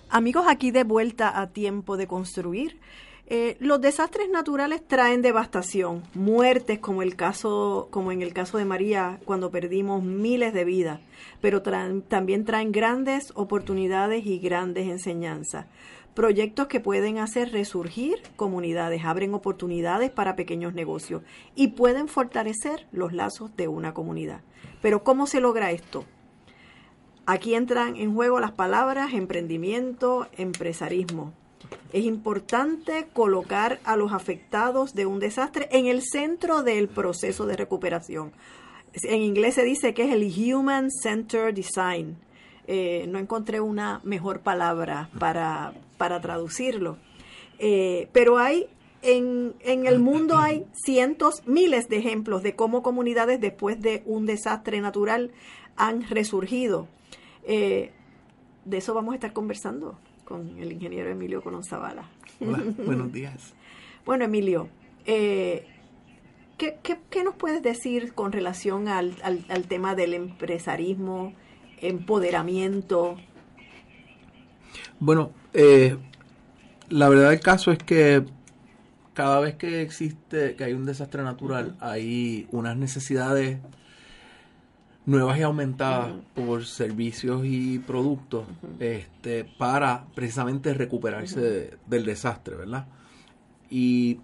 [0.10, 2.80] Amigos, aquí de vuelta a tiempo de construir.
[3.25, 8.65] Eh, los desastres naturales traen devastación, muertes como el caso, como en el caso de
[8.65, 10.99] María, cuando perdimos miles de vidas,
[11.41, 15.67] pero traen- también traen grandes oportunidades y grandes enseñanzas.
[16.13, 21.23] Proyectos que pueden hacer resurgir comunidades, abren oportunidades para pequeños negocios
[21.55, 24.41] y pueden fortalecer los lazos de una comunidad.
[24.81, 26.05] Pero ¿cómo se logra esto?
[27.25, 31.33] Aquí entran en juego las palabras emprendimiento, empresarismo.
[31.91, 37.55] Es importante colocar a los afectados de un desastre en el centro del proceso de
[37.55, 38.31] recuperación.
[39.03, 42.17] En inglés se dice que es el Human Centered Design.
[42.67, 46.97] Eh, no encontré una mejor palabra para, para traducirlo.
[47.59, 48.67] Eh, pero hay
[49.01, 54.25] en, en el mundo hay cientos, miles de ejemplos de cómo comunidades después de un
[54.25, 55.31] desastre natural
[55.75, 56.88] han resurgido.
[57.43, 57.91] Eh,
[58.65, 59.99] de eso vamos a estar conversando
[60.34, 62.10] con el ingeniero Emilio Colón Zavala.
[62.39, 63.54] Hola, buenos días.
[64.04, 64.67] Bueno, Emilio,
[65.06, 65.67] eh,
[66.58, 71.34] ¿qué, qué, qué nos puedes decir con relación al, al, al tema del empresarismo,
[71.82, 73.15] empoderamiento?
[75.00, 75.98] Bueno, eh,
[76.89, 78.26] la verdad del caso es que
[79.14, 83.60] cada vez que existe, que hay un desastre natural, hay unas necesidades
[85.06, 88.47] nuevas y aumentadas por servicios y productos
[88.80, 92.88] este, para precisamente recuperarse de- del desastre, ¿verdad?
[93.70, 94.20] Y,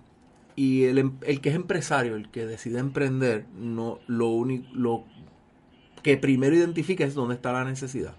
[0.56, 5.04] y el, em- el que es empresario, el que decide emprender, no lo único, lo
[6.04, 8.14] que primero identifica es dónde está la necesidad.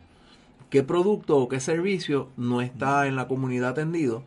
[0.68, 4.22] Qué producto o qué servicio no está en la comunidad atendido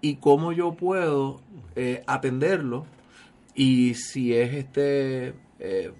[0.00, 1.40] y cómo yo puedo
[1.76, 2.86] eh, atenderlo
[3.54, 5.92] y si es este eh,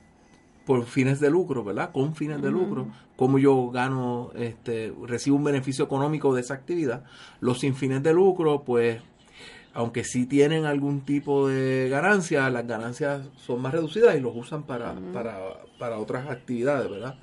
[0.65, 1.91] por fines de lucro, ¿verdad?
[1.93, 7.05] Con fines de lucro, cómo yo gano, este, recibo un beneficio económico de esa actividad.
[7.41, 9.01] Los sin fines de lucro, pues,
[9.75, 14.63] aunque sí tienen algún tipo de ganancia, las ganancias son más reducidas y los usan
[14.63, 15.39] para, para,
[15.79, 17.17] para otras actividades, ¿verdad?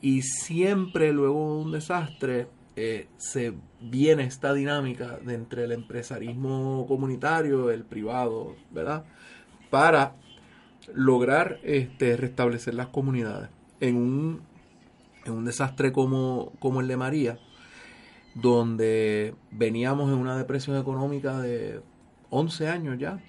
[0.00, 2.48] Y siempre luego de un desastre
[2.80, 9.04] eh, se viene esta dinámica de entre el empresarismo comunitario, el privado, ¿verdad?
[9.68, 10.14] Para
[10.94, 13.50] lograr este, restablecer las comunidades.
[13.80, 14.42] En un,
[15.24, 17.38] en un desastre como, como el de María,
[18.34, 21.80] donde veníamos en una depresión económica de
[22.30, 23.20] 11 años ya,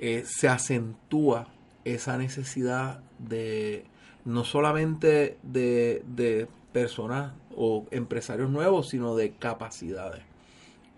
[0.00, 1.48] eh, se acentúa
[1.84, 3.84] esa necesidad de
[4.24, 10.22] no solamente de, de personas o empresarios nuevos, sino de capacidades.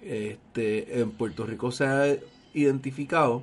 [0.03, 2.16] Este, en Puerto Rico se ha
[2.55, 3.43] identificado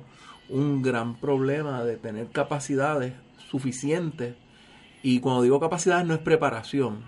[0.50, 3.14] un gran problema de tener capacidades
[3.50, 4.34] suficientes.
[5.02, 7.02] Y cuando digo capacidades no es preparación,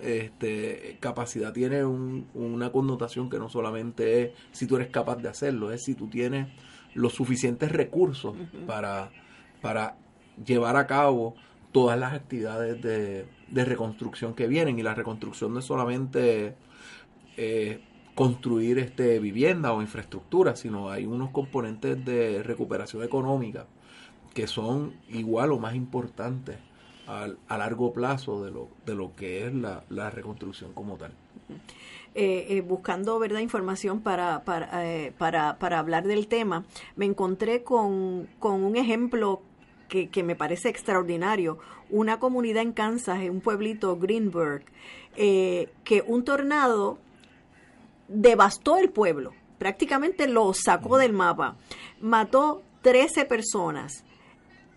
[0.00, 5.28] este, capacidad tiene un- una connotación que no solamente es si tú eres capaz de
[5.28, 6.48] hacerlo, es si tú tienes
[6.94, 8.34] los suficientes recursos
[8.66, 9.10] para,
[9.60, 9.96] para
[10.44, 11.34] llevar a cabo
[11.72, 14.78] todas las actividades de, de reconstrucción que vienen.
[14.78, 16.54] Y la reconstrucción no es solamente
[17.36, 17.80] eh,
[18.14, 23.66] construir este, vivienda o infraestructura, sino hay unos componentes de recuperación económica
[24.34, 26.58] que son igual o más importantes
[27.06, 31.12] al- a, largo plazo de lo, de lo que es la, la reconstrucción como tal.
[32.14, 36.64] eh, eh, buscando verdad información para, para, eh, para, para hablar del tema,
[36.96, 39.42] me encontré con, con un ejemplo
[39.88, 41.58] que, que me parece extraordinario.
[41.88, 44.64] Una comunidad en Kansas, en un pueblito Greenberg,
[45.16, 46.98] que un tornado
[48.10, 51.56] devastó el pueblo, prácticamente lo sacó del mapa,
[52.00, 54.04] mató 13 personas,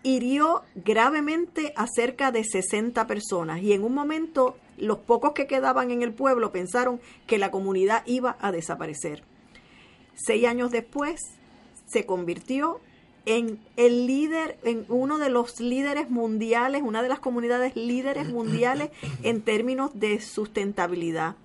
[0.02, 5.90] hirió gravemente a cerca de 60 personas y en un momento los pocos que quedaban
[5.90, 9.24] en el pueblo pensaron que la comunidad iba a desaparecer.
[10.14, 11.20] Seis años después
[11.86, 12.80] se convirtió
[13.26, 18.90] en el líder, en uno de los líderes mundiales, una de las comunidades líderes mundiales
[19.22, 21.36] en términos de sustentabilidad.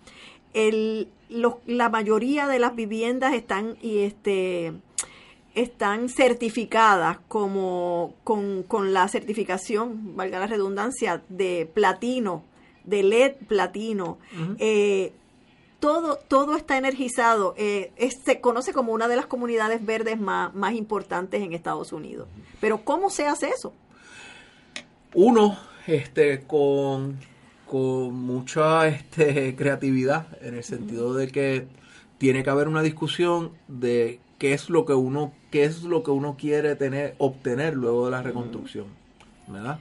[0.53, 4.73] El, los- la mayoría de las viviendas están y este
[5.55, 12.43] están certificadas como con, con la certificación, valga la redundancia, de platino,
[12.85, 14.19] de LED platino.
[14.59, 15.11] Eh,
[15.79, 17.55] todo, todo está energizado.
[17.57, 21.91] Eh, es- se conoce como una de las comunidades verdes más, más importantes en Estados
[21.93, 22.27] Unidos.
[22.61, 23.73] Pero ¿cómo se hace eso?
[25.13, 25.57] Uno,
[25.87, 27.17] este, con,
[27.69, 31.67] con mucha este, creatividad, en el sentido de que
[32.17, 36.09] tiene que haber una discusión de qué es lo que uno, qué es lo que
[36.09, 38.87] uno quiere tener, obtener luego de la reconstrucción,
[39.47, 39.79] ¿verdad?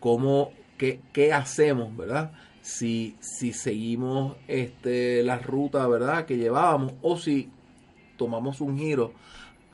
[0.00, 2.32] Cómo, qué, qué hacemos, ¿verdad?
[2.62, 6.24] Si, si seguimos este, la ruta, ¿verdad?
[6.24, 7.50] Que llevábamos, o si
[8.16, 9.12] tomamos un giro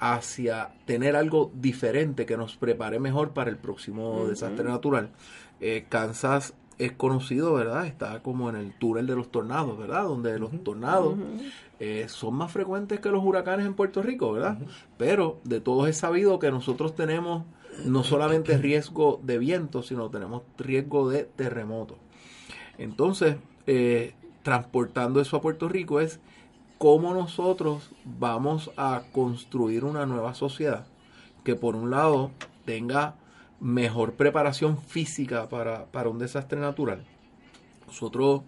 [0.00, 5.10] hacia tener algo diferente que nos prepare mejor para el próximo desastre natural.
[5.60, 6.54] Eh, Kansas
[6.84, 7.86] es conocido, ¿verdad?
[7.86, 10.04] Está como en el túnel de los tornados, ¿verdad?
[10.04, 11.16] Donde los tornados
[11.80, 14.58] eh, son más frecuentes que los huracanes en Puerto Rico, ¿verdad?
[14.98, 17.44] Pero de todos es sabido que nosotros tenemos
[17.84, 21.96] no solamente riesgo de viento, sino tenemos riesgo de terremoto.
[22.78, 26.20] Entonces, eh, transportando eso a Puerto Rico es
[26.78, 30.86] cómo nosotros vamos a construir una nueva sociedad
[31.44, 32.30] que por un lado
[32.64, 33.14] tenga
[33.62, 37.04] mejor preparación física para, para un desastre natural.
[37.86, 38.42] Nosotros,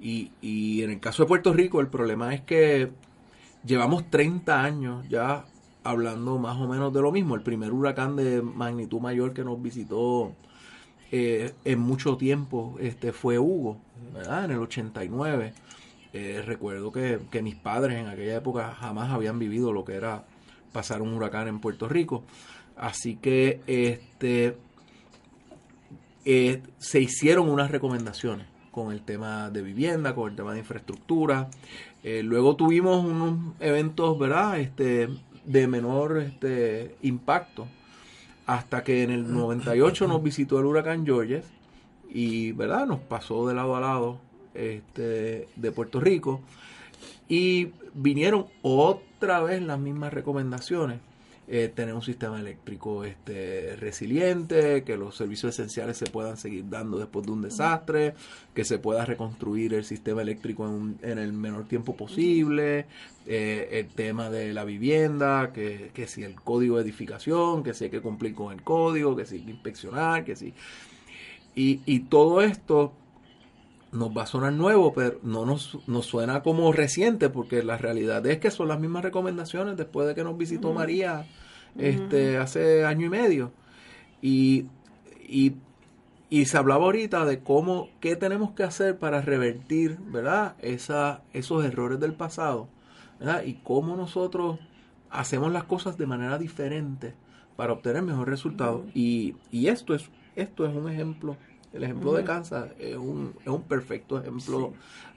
[0.00, 2.90] y, y en el caso de Puerto Rico, el problema es que
[3.64, 5.44] llevamos 30 años ya
[5.84, 7.36] hablando más o menos de lo mismo.
[7.36, 10.34] El primer huracán de magnitud mayor que nos visitó
[11.12, 13.78] eh, en mucho tiempo este fue Hugo,
[14.12, 14.44] ¿verdad?
[14.46, 15.54] En el 89.
[16.12, 20.24] Eh, recuerdo que, que mis padres en aquella época jamás habían vivido lo que era
[20.72, 22.24] pasar un huracán en Puerto Rico.
[22.78, 24.56] Así que este
[26.24, 31.48] eh, se hicieron unas recomendaciones con el tema de vivienda, con el tema de infraestructura.
[32.04, 34.60] Eh, luego tuvimos unos eventos, ¿verdad?
[34.60, 35.08] Este,
[35.44, 37.66] de menor este, impacto.
[38.46, 41.44] Hasta que en el 98 nos visitó el huracán Georges
[42.08, 42.86] y, ¿verdad?
[42.86, 44.20] Nos pasó de lado a lado
[44.54, 46.40] este, de Puerto Rico.
[47.28, 51.00] Y vinieron otra vez las mismas recomendaciones.
[51.50, 56.98] Eh, tener un sistema eléctrico este, resiliente, que los servicios esenciales se puedan seguir dando
[56.98, 58.12] después de un desastre,
[58.54, 62.84] que se pueda reconstruir el sistema eléctrico en, un- en el menor tiempo posible,
[63.26, 67.84] eh, el tema de la vivienda, que, que si el código de edificación, que si
[67.84, 70.52] hay que cumplir con el código, que si hay que inspeccionar, que si...
[71.54, 72.92] Y, y todo esto
[73.92, 78.24] nos va a sonar nuevo, pero no nos, nos suena como reciente, porque la realidad
[78.26, 81.26] es que son las mismas recomendaciones después de que nos visitó María
[81.76, 83.52] este, hace año y medio.
[84.20, 84.66] Y,
[85.26, 85.54] y,
[86.28, 90.56] y se hablaba ahorita de cómo, qué tenemos que hacer para revertir, ¿verdad?
[90.60, 92.68] Esa, esos errores del pasado,
[93.18, 93.44] ¿verdad?
[93.44, 94.58] Y cómo nosotros
[95.10, 97.14] hacemos las cosas de manera diferente
[97.56, 98.84] para obtener mejor resultado.
[98.94, 101.36] Y, y esto es, esto es un ejemplo
[101.72, 104.72] el ejemplo de Kansas es un, es un perfecto ejemplo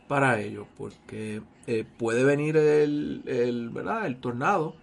[0.07, 4.05] para ello, porque eh, puede venir el, el, ¿verdad?
[4.05, 4.75] el tornado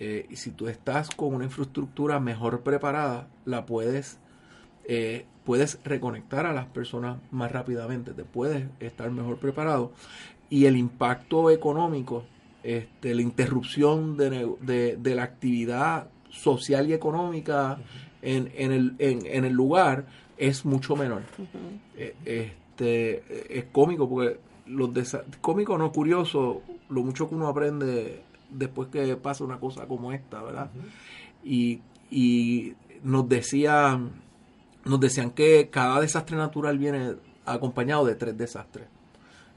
[0.00, 4.18] eh, y si tú estás con una infraestructura mejor preparada, la puedes,
[4.84, 9.92] eh, puedes reconectar a las personas más rápidamente, te puedes estar mejor preparado
[10.50, 12.24] y el impacto económico,
[12.62, 17.78] este, la interrupción de, de, de la actividad social y económica
[18.22, 20.06] en, en, el, en, en el lugar
[20.38, 21.22] es mucho menor.
[21.96, 24.90] Eh, este, es cómico porque los
[25.40, 30.42] cómico no curioso, lo mucho que uno aprende después que pasa una cosa como esta,
[30.42, 30.70] ¿verdad?
[31.44, 31.80] y,
[32.10, 34.12] y nos decían,
[34.84, 37.14] nos decían que cada desastre natural viene
[37.44, 38.86] acompañado de tres desastres.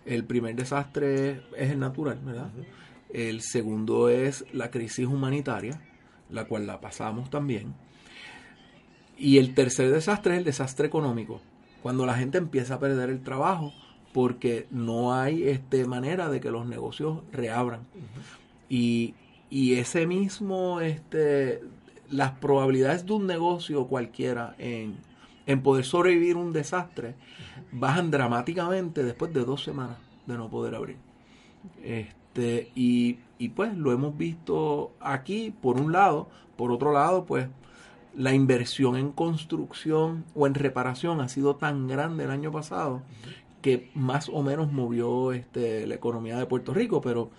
[0.05, 2.49] El primer desastre es el natural, ¿verdad?
[3.13, 5.81] El segundo es la crisis humanitaria,
[6.29, 7.73] la cual la pasamos también.
[9.21, 11.41] Y el tercer desastre es el desastre económico,
[11.83, 13.71] cuando la gente empieza a perder el trabajo
[14.13, 17.81] porque no hay este, manera de que los negocios reabran.
[18.67, 19.13] y,
[19.51, 21.61] y, ese mismo, este,
[22.09, 24.95] las probabilidades de un negocio cualquiera en,
[25.45, 27.13] en poder sobrevivir un desastre
[27.71, 30.97] bajan dramáticamente después de dos semanas de no poder abrir.
[31.83, 37.47] Este, y, y pues lo hemos visto aquí, por un lado, por otro lado, pues
[38.15, 43.01] la inversión en construcción o en reparación ha sido tan grande el año pasado
[43.61, 47.29] que más o menos movió este, la economía de Puerto Rico, pero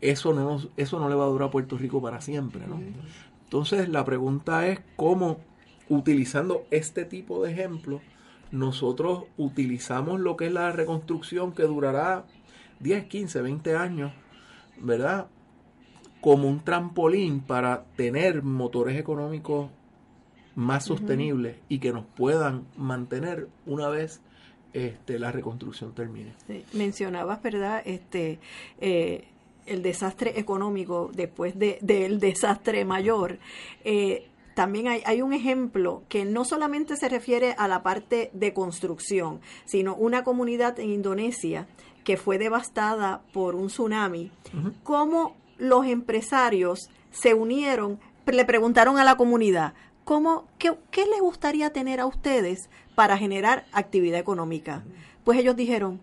[0.00, 2.66] eso no, eso no le va a durar a Puerto Rico para siempre.
[2.66, 2.80] ¿no?
[3.44, 5.38] Entonces la pregunta es cómo,
[5.88, 8.02] utilizando este tipo de ejemplos,
[8.52, 12.24] nosotros utilizamos lo que es la reconstrucción que durará
[12.80, 14.12] 10, 15, 20 años,
[14.78, 15.28] ¿verdad?
[16.20, 19.70] Como un trampolín para tener motores económicos
[20.54, 24.20] más sostenibles y que nos puedan mantener una vez
[24.72, 26.32] este, la reconstrucción termine.
[26.72, 27.82] Mencionabas, ¿verdad?
[27.84, 28.38] Este,
[28.80, 29.24] eh,
[29.66, 33.38] el desastre económico después del de, desastre mayor.
[33.84, 38.52] Eh, también hay, hay, un ejemplo que no solamente se refiere a la parte de
[38.52, 41.66] construcción, sino una comunidad en Indonesia
[42.04, 44.30] que fue devastada por un tsunami,
[44.82, 49.74] cómo los empresarios se unieron, le preguntaron a la comunidad,
[50.04, 54.84] ¿cómo, qué, qué les gustaría tener a ustedes para generar actividad económica?
[55.24, 56.00] Pues ellos dijeron,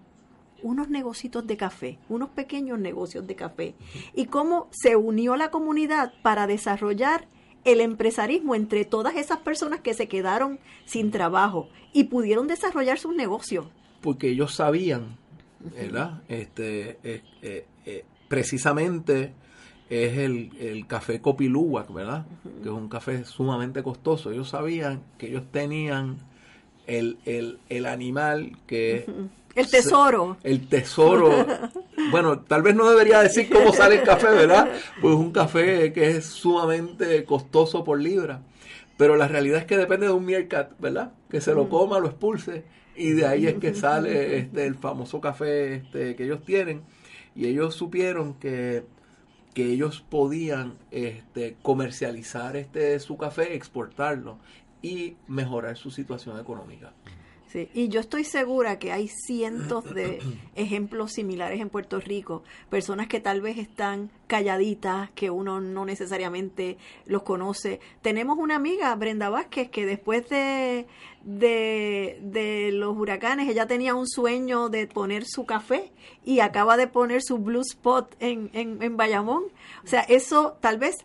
[0.63, 3.75] unos negocios de café, unos pequeños negocios de café.
[4.13, 7.27] Y cómo se unió la comunidad para desarrollar
[7.63, 13.15] el empresarismo entre todas esas personas que se quedaron sin trabajo y pudieron desarrollar sus
[13.15, 13.65] negocios.
[14.01, 15.17] Porque ellos sabían,
[15.59, 16.21] ¿verdad?
[16.29, 19.33] Este, eh, eh, eh, precisamente
[19.89, 22.25] es el, el café Copiluwak, ¿verdad?
[22.61, 24.31] Que es un café sumamente costoso.
[24.31, 26.17] Ellos sabían que ellos tenían
[26.87, 29.05] el, el, el animal que...
[29.55, 30.37] El tesoro.
[30.43, 31.45] el tesoro.
[32.11, 34.69] bueno, tal vez no debería decir cómo sale el café, ¿verdad?
[35.01, 38.41] Pues un café que es sumamente costoso por libra.
[38.97, 41.11] Pero la realidad es que depende de un meerkat, ¿verdad?
[41.29, 42.65] Que se lo coma, lo expulse.
[42.95, 46.81] Y de ahí es que sale este, el famoso café este, que ellos tienen.
[47.35, 48.83] Y ellos supieron que
[49.57, 54.37] que ellos podían este, comercializar este su café, exportarlo
[54.83, 56.93] y mejorar su situación económica.
[57.51, 60.19] Sí, y yo estoy segura que hay cientos de
[60.55, 66.77] ejemplos similares en Puerto Rico, personas que tal vez están calladitas, que uno no necesariamente
[67.05, 67.79] los conoce.
[68.01, 70.87] Tenemos una amiga, Brenda Vázquez, que después de,
[71.23, 75.91] de, de los huracanes, ella tenía un sueño de poner su café
[76.25, 79.43] y acaba de poner su Blue Spot en, en, en Bayamón.
[79.85, 80.97] O sea, eso tal vez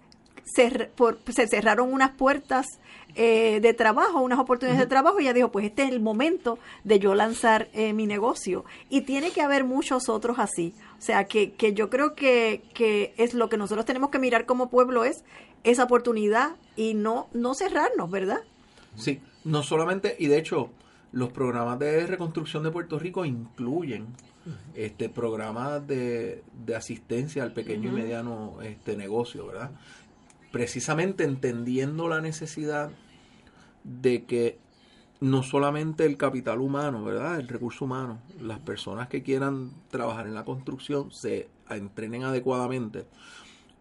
[0.44, 2.66] se, por, se cerraron unas puertas
[3.14, 6.58] eh, de trabajo, unas oportunidades de trabajo, y ella dijo, pues este es el momento
[6.84, 8.64] de yo lanzar eh, mi negocio.
[8.88, 10.74] Y tiene que haber muchos otros así.
[10.98, 14.46] O sea, que, que yo creo que, que es lo que nosotros tenemos que mirar
[14.46, 15.24] como pueblo es
[15.64, 18.40] esa oportunidad y no, no cerrarnos, ¿verdad?
[18.96, 20.70] Sí, no solamente, y de hecho,
[21.12, 24.06] los programas de reconstrucción de Puerto Rico incluyen
[24.74, 29.70] este programas de, de asistencia al pequeño y mediano este negocio, ¿verdad?
[30.52, 32.90] Precisamente entendiendo la necesidad
[33.84, 34.58] de que
[35.20, 37.38] no solamente el capital humano, ¿verdad?
[37.38, 38.20] El recurso humano.
[38.40, 43.06] Las personas que quieran trabajar en la construcción se entrenen adecuadamente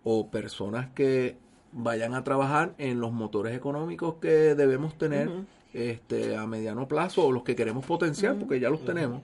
[0.03, 1.37] o personas que
[1.71, 5.29] vayan a trabajar en los motores económicos que debemos tener
[5.73, 9.23] este, a mediano plazo o los que queremos potenciar, porque ya los tenemos,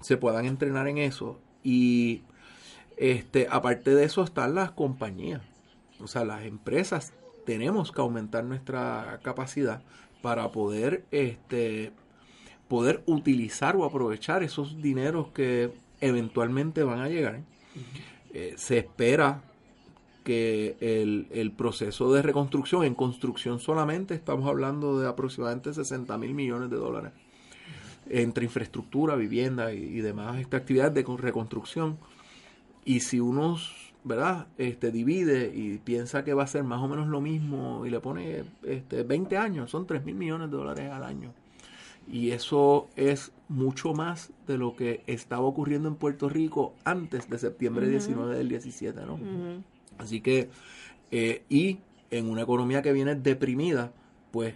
[0.00, 1.38] se puedan entrenar en eso.
[1.62, 2.22] Y
[2.96, 5.42] este, aparte de eso están las compañías,
[6.02, 7.12] o sea, las empresas
[7.44, 9.82] tenemos que aumentar nuestra capacidad
[10.22, 11.92] para poder este
[12.68, 17.40] poder utilizar o aprovechar esos dineros que eventualmente van a llegar.
[18.32, 19.42] Eh, se espera
[20.24, 26.32] que el, el, proceso de reconstrucción, en construcción solamente, estamos hablando de aproximadamente 60 mil
[26.32, 27.12] millones de dólares
[28.08, 31.98] entre infraestructura, vivienda y, y demás esta actividades de reconstrucción.
[32.84, 33.58] Y si uno,
[34.04, 34.46] ¿verdad?
[34.58, 38.00] Este, divide y piensa que va a ser más o menos lo mismo y le
[38.00, 41.32] pone este, 20 años, son 3 mil millones de dólares al año.
[42.10, 47.38] Y eso es mucho más de lo que estaba ocurriendo en Puerto Rico antes de
[47.38, 49.18] septiembre 19 del 17, ¿no?
[49.98, 50.50] Así que,
[51.12, 51.78] eh, y
[52.10, 53.92] en una economía que viene deprimida,
[54.32, 54.54] pues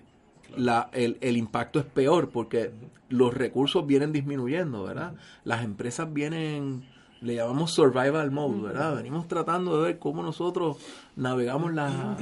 [0.57, 2.73] la, el, el, impacto es peor porque
[3.09, 5.15] los recursos vienen disminuyendo, ¿verdad?
[5.45, 6.85] Las empresas vienen,
[7.21, 8.97] le llamamos survival mode, ¿verdad?
[8.97, 10.79] Venimos tratando de ver cómo nosotros
[11.17, 12.17] navegamos la,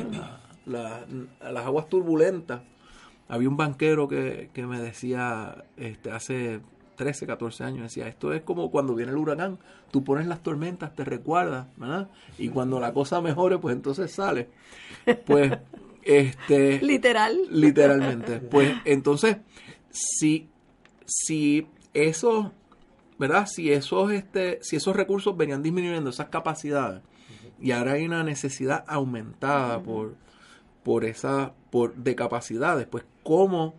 [0.66, 1.06] la,
[1.40, 2.62] la, las aguas turbulentas.
[3.28, 6.60] Había un banquero que, que me decía este, hace
[6.96, 9.58] 13, 14 años, decía, esto es como cuando viene el huracán,
[9.90, 12.08] tú pones las tormentas, te recuerdas, ¿verdad?
[12.38, 14.48] Y cuando la cosa mejore, pues entonces sale.
[15.26, 15.52] Pues,
[16.02, 16.80] este...
[16.82, 17.38] Literal.
[17.50, 18.40] Literalmente.
[18.40, 19.38] Pues entonces,
[19.90, 20.48] si,
[21.04, 22.46] si esos,
[23.18, 23.46] ¿verdad?
[23.46, 27.02] Si esos, este, si esos recursos venían disminuyendo, esas capacidades,
[27.60, 30.16] y ahora hay una necesidad aumentada por,
[30.82, 33.74] por esa, por, de capacidades, pues cómo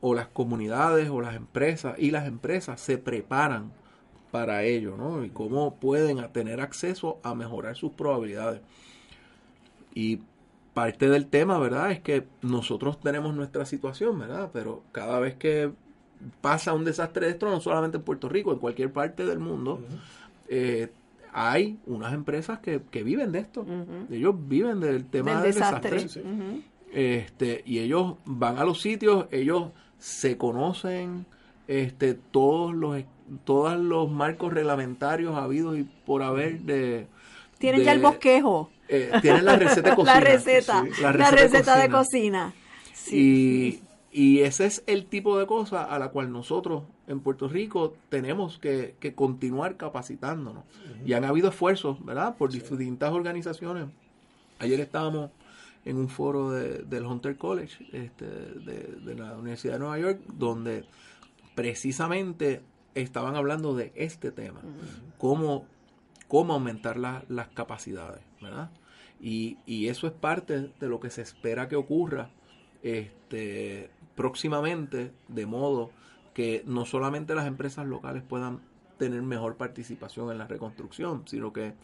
[0.00, 3.72] o las comunidades o las empresas y las empresas se preparan
[4.30, 5.24] para ello, ¿no?
[5.24, 8.62] Y cómo pueden tener acceso a mejorar sus probabilidades.
[9.94, 10.20] Y
[10.72, 11.90] parte del tema, ¿verdad?
[11.90, 14.50] Es que nosotros tenemos nuestra situación, ¿verdad?
[14.52, 15.72] Pero cada vez que
[16.40, 19.80] pasa un desastre de esto, no solamente en Puerto Rico, en cualquier parte del mundo,
[20.48, 20.90] eh,
[21.32, 23.62] hay unas empresas que, que viven de esto.
[23.62, 24.12] Uh -huh.
[24.12, 25.90] Ellos viven del tema del, del desastre.
[25.90, 26.22] desastre.
[26.22, 26.62] Uh -huh.
[26.92, 31.26] este, y ellos van a los sitios, ellos se conocen
[31.68, 32.96] este, todos los
[33.44, 37.06] todos los marcos reglamentarios habidos y por haber de...
[37.58, 38.70] Tienen de, ya el bosquejo.
[38.88, 40.14] Eh, tienen la receta de cocina.
[40.14, 41.02] la receta, sí.
[41.02, 42.46] la receta, la receta de cocina.
[42.46, 42.54] De cocina.
[42.92, 43.16] Sí.
[43.16, 47.94] Y, y, ese es el tipo de cosa a la cual nosotros en Puerto Rico
[48.08, 50.64] tenemos que, que continuar capacitándonos.
[50.64, 51.08] Uh -huh.
[51.08, 52.36] Y han habido esfuerzos, ¿verdad?
[52.36, 53.88] Por distintas organizaciones.
[54.58, 55.30] Ayer estábamos
[55.84, 60.20] en un foro de, del Hunter College este, de, de, la Universidad de Nueva York,
[60.34, 60.84] donde
[61.54, 62.62] precisamente
[62.94, 65.18] estaban hablando de este tema, uh -huh.
[65.18, 65.66] cómo,
[66.28, 68.70] cómo aumentar la, las capacidades, ¿verdad?
[69.20, 72.30] Y, y, eso es parte de lo que se espera que ocurra
[72.82, 75.90] este, próximamente, de modo
[76.34, 78.60] que no solamente las empresas locales puedan
[78.98, 81.74] tener mejor participación en la reconstrucción, sino que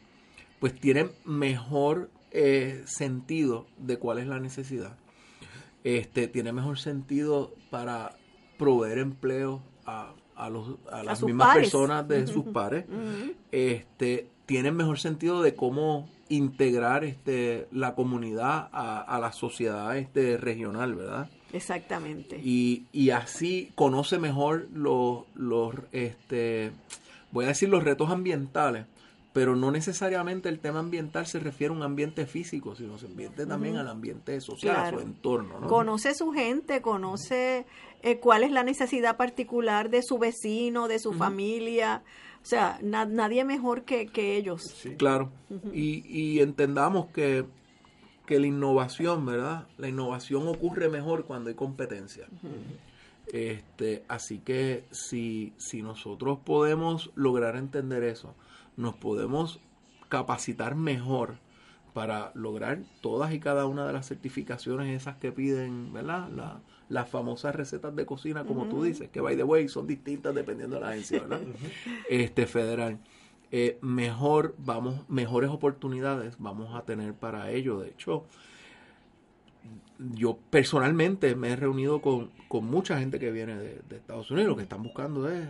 [0.60, 4.98] pues tiene mejor eh, sentido de cuál es la necesidad.
[5.84, 8.18] Este, tiene mejor sentido para
[8.58, 11.64] proveer empleo a, a, los, a las mismas pares.
[11.70, 12.86] personas de sus pares.
[13.52, 20.38] Este, tiene mejor sentido de cómo integrar este, la comunidad a, a la sociedad este,
[20.38, 21.30] regional, ¿verdad?
[21.54, 22.42] Exactamente.
[22.44, 26.72] y, y así conoce mejor los, los este,
[27.32, 28.86] voy a decir los retos ambientales,
[29.32, 33.46] pero no necesariamente el tema ambiental se refiere a un ambiente físico, sino se ambiente
[33.46, 34.98] también al ambiente social, Claro.
[34.98, 35.60] a su entorno.
[35.60, 35.68] ¿no?
[35.68, 37.66] Conoce su gente, conoce
[38.02, 42.02] eh, cuál es la necesidad particular de su vecino, de su familia.
[42.48, 44.64] O sea, na- nadie mejor que, que ellos.
[44.98, 45.30] Claro.
[45.74, 47.44] y, y entendamos que,
[48.26, 49.68] que la innovación, ¿verdad?
[49.78, 52.30] La innovación ocurre mejor cuando hay competencia.
[53.34, 58.34] Este, así que si, si nosotros podemos lograr entender eso,
[58.78, 59.60] nos podemos
[60.08, 61.40] capacitar mejor
[61.94, 66.30] para lograr todas y cada una de las certificaciones esas que piden, ¿verdad?
[66.30, 68.86] La- las famosas recetas de cocina, como tú Ujú.
[68.86, 71.42] dices, que by the way son distintas dependiendo de la agencia, ¿verdad?
[72.10, 73.00] este federal.
[73.52, 77.80] Eh, mejor vamos, mejores oportunidades vamos a tener para ello.
[77.80, 78.26] De hecho,
[80.14, 84.50] yo personalmente me he reunido con, con mucha gente que viene de, de Estados Unidos,
[84.50, 85.48] lo que están buscando es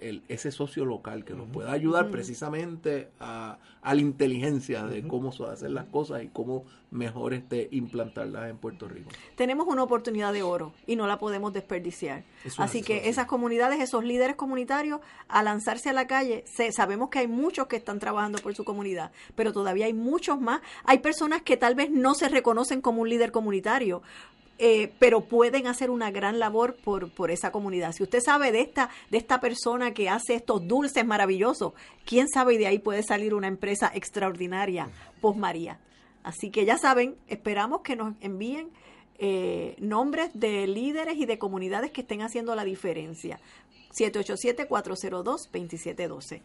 [0.00, 5.32] el- ese socio local que nos pueda ayudar precisamente a, a la inteligencia de cómo
[5.32, 9.10] se hacer las cosas y cómo mejor este, implantarlas en Puerto Rico.
[9.34, 12.24] Tenemos una oportunidad de oro y no la podemos desperdiciar.
[12.44, 17.08] Eso Así que esas comunidades, esos líderes comunitarios, a lanzarse a la calle, se- sabemos
[17.08, 20.60] que hay muchos que están trabajando por su comunidad, pero todavía hay muchos más.
[20.84, 24.02] Hay personas que tal vez no se reconocen como un líder comunitario.
[24.58, 27.92] Eh, pero pueden hacer una gran labor por, por esa comunidad.
[27.92, 31.72] Si usted sabe de esta, de esta persona que hace estos dulces maravillosos,
[32.04, 34.88] quién sabe y de ahí puede salir una empresa extraordinaria,
[35.20, 35.78] Pos María.
[36.22, 38.70] Así que ya saben, esperamos que nos envíen
[39.18, 43.40] eh, nombres de líderes y de comunidades que estén haciendo la diferencia.
[43.98, 46.42] 787-402-2712.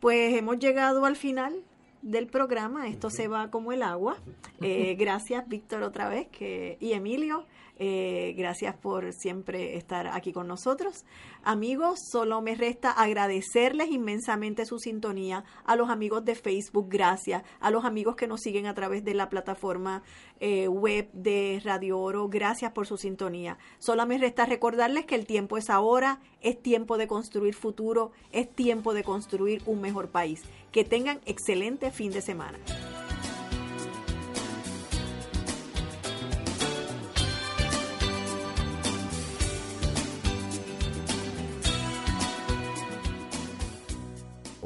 [0.00, 1.62] Pues hemos llegado al final
[2.02, 2.88] del programa.
[2.88, 4.16] Esto se va como el agua.
[4.60, 7.46] Eh, gracias, Víctor, otra vez que, y Emilio.
[7.78, 11.04] Eh, gracias por siempre estar aquí con nosotros.
[11.44, 15.44] Amigos, solo me resta agradecerles inmensamente su sintonía.
[15.64, 17.42] A los amigos de Facebook, gracias.
[17.60, 20.02] A los amigos que nos siguen a través de la plataforma
[20.40, 23.58] eh, web de Radio Oro, gracias por su sintonía.
[23.78, 28.50] Solo me resta recordarles que el tiempo es ahora, es tiempo de construir futuro, es
[28.50, 30.42] tiempo de construir un mejor país.
[30.72, 32.58] Que tengan excelente fin de semana.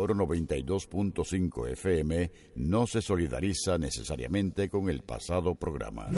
[0.02, 6.08] Oro 92.5 FM no se solidariza necesariamente con el pasado programa.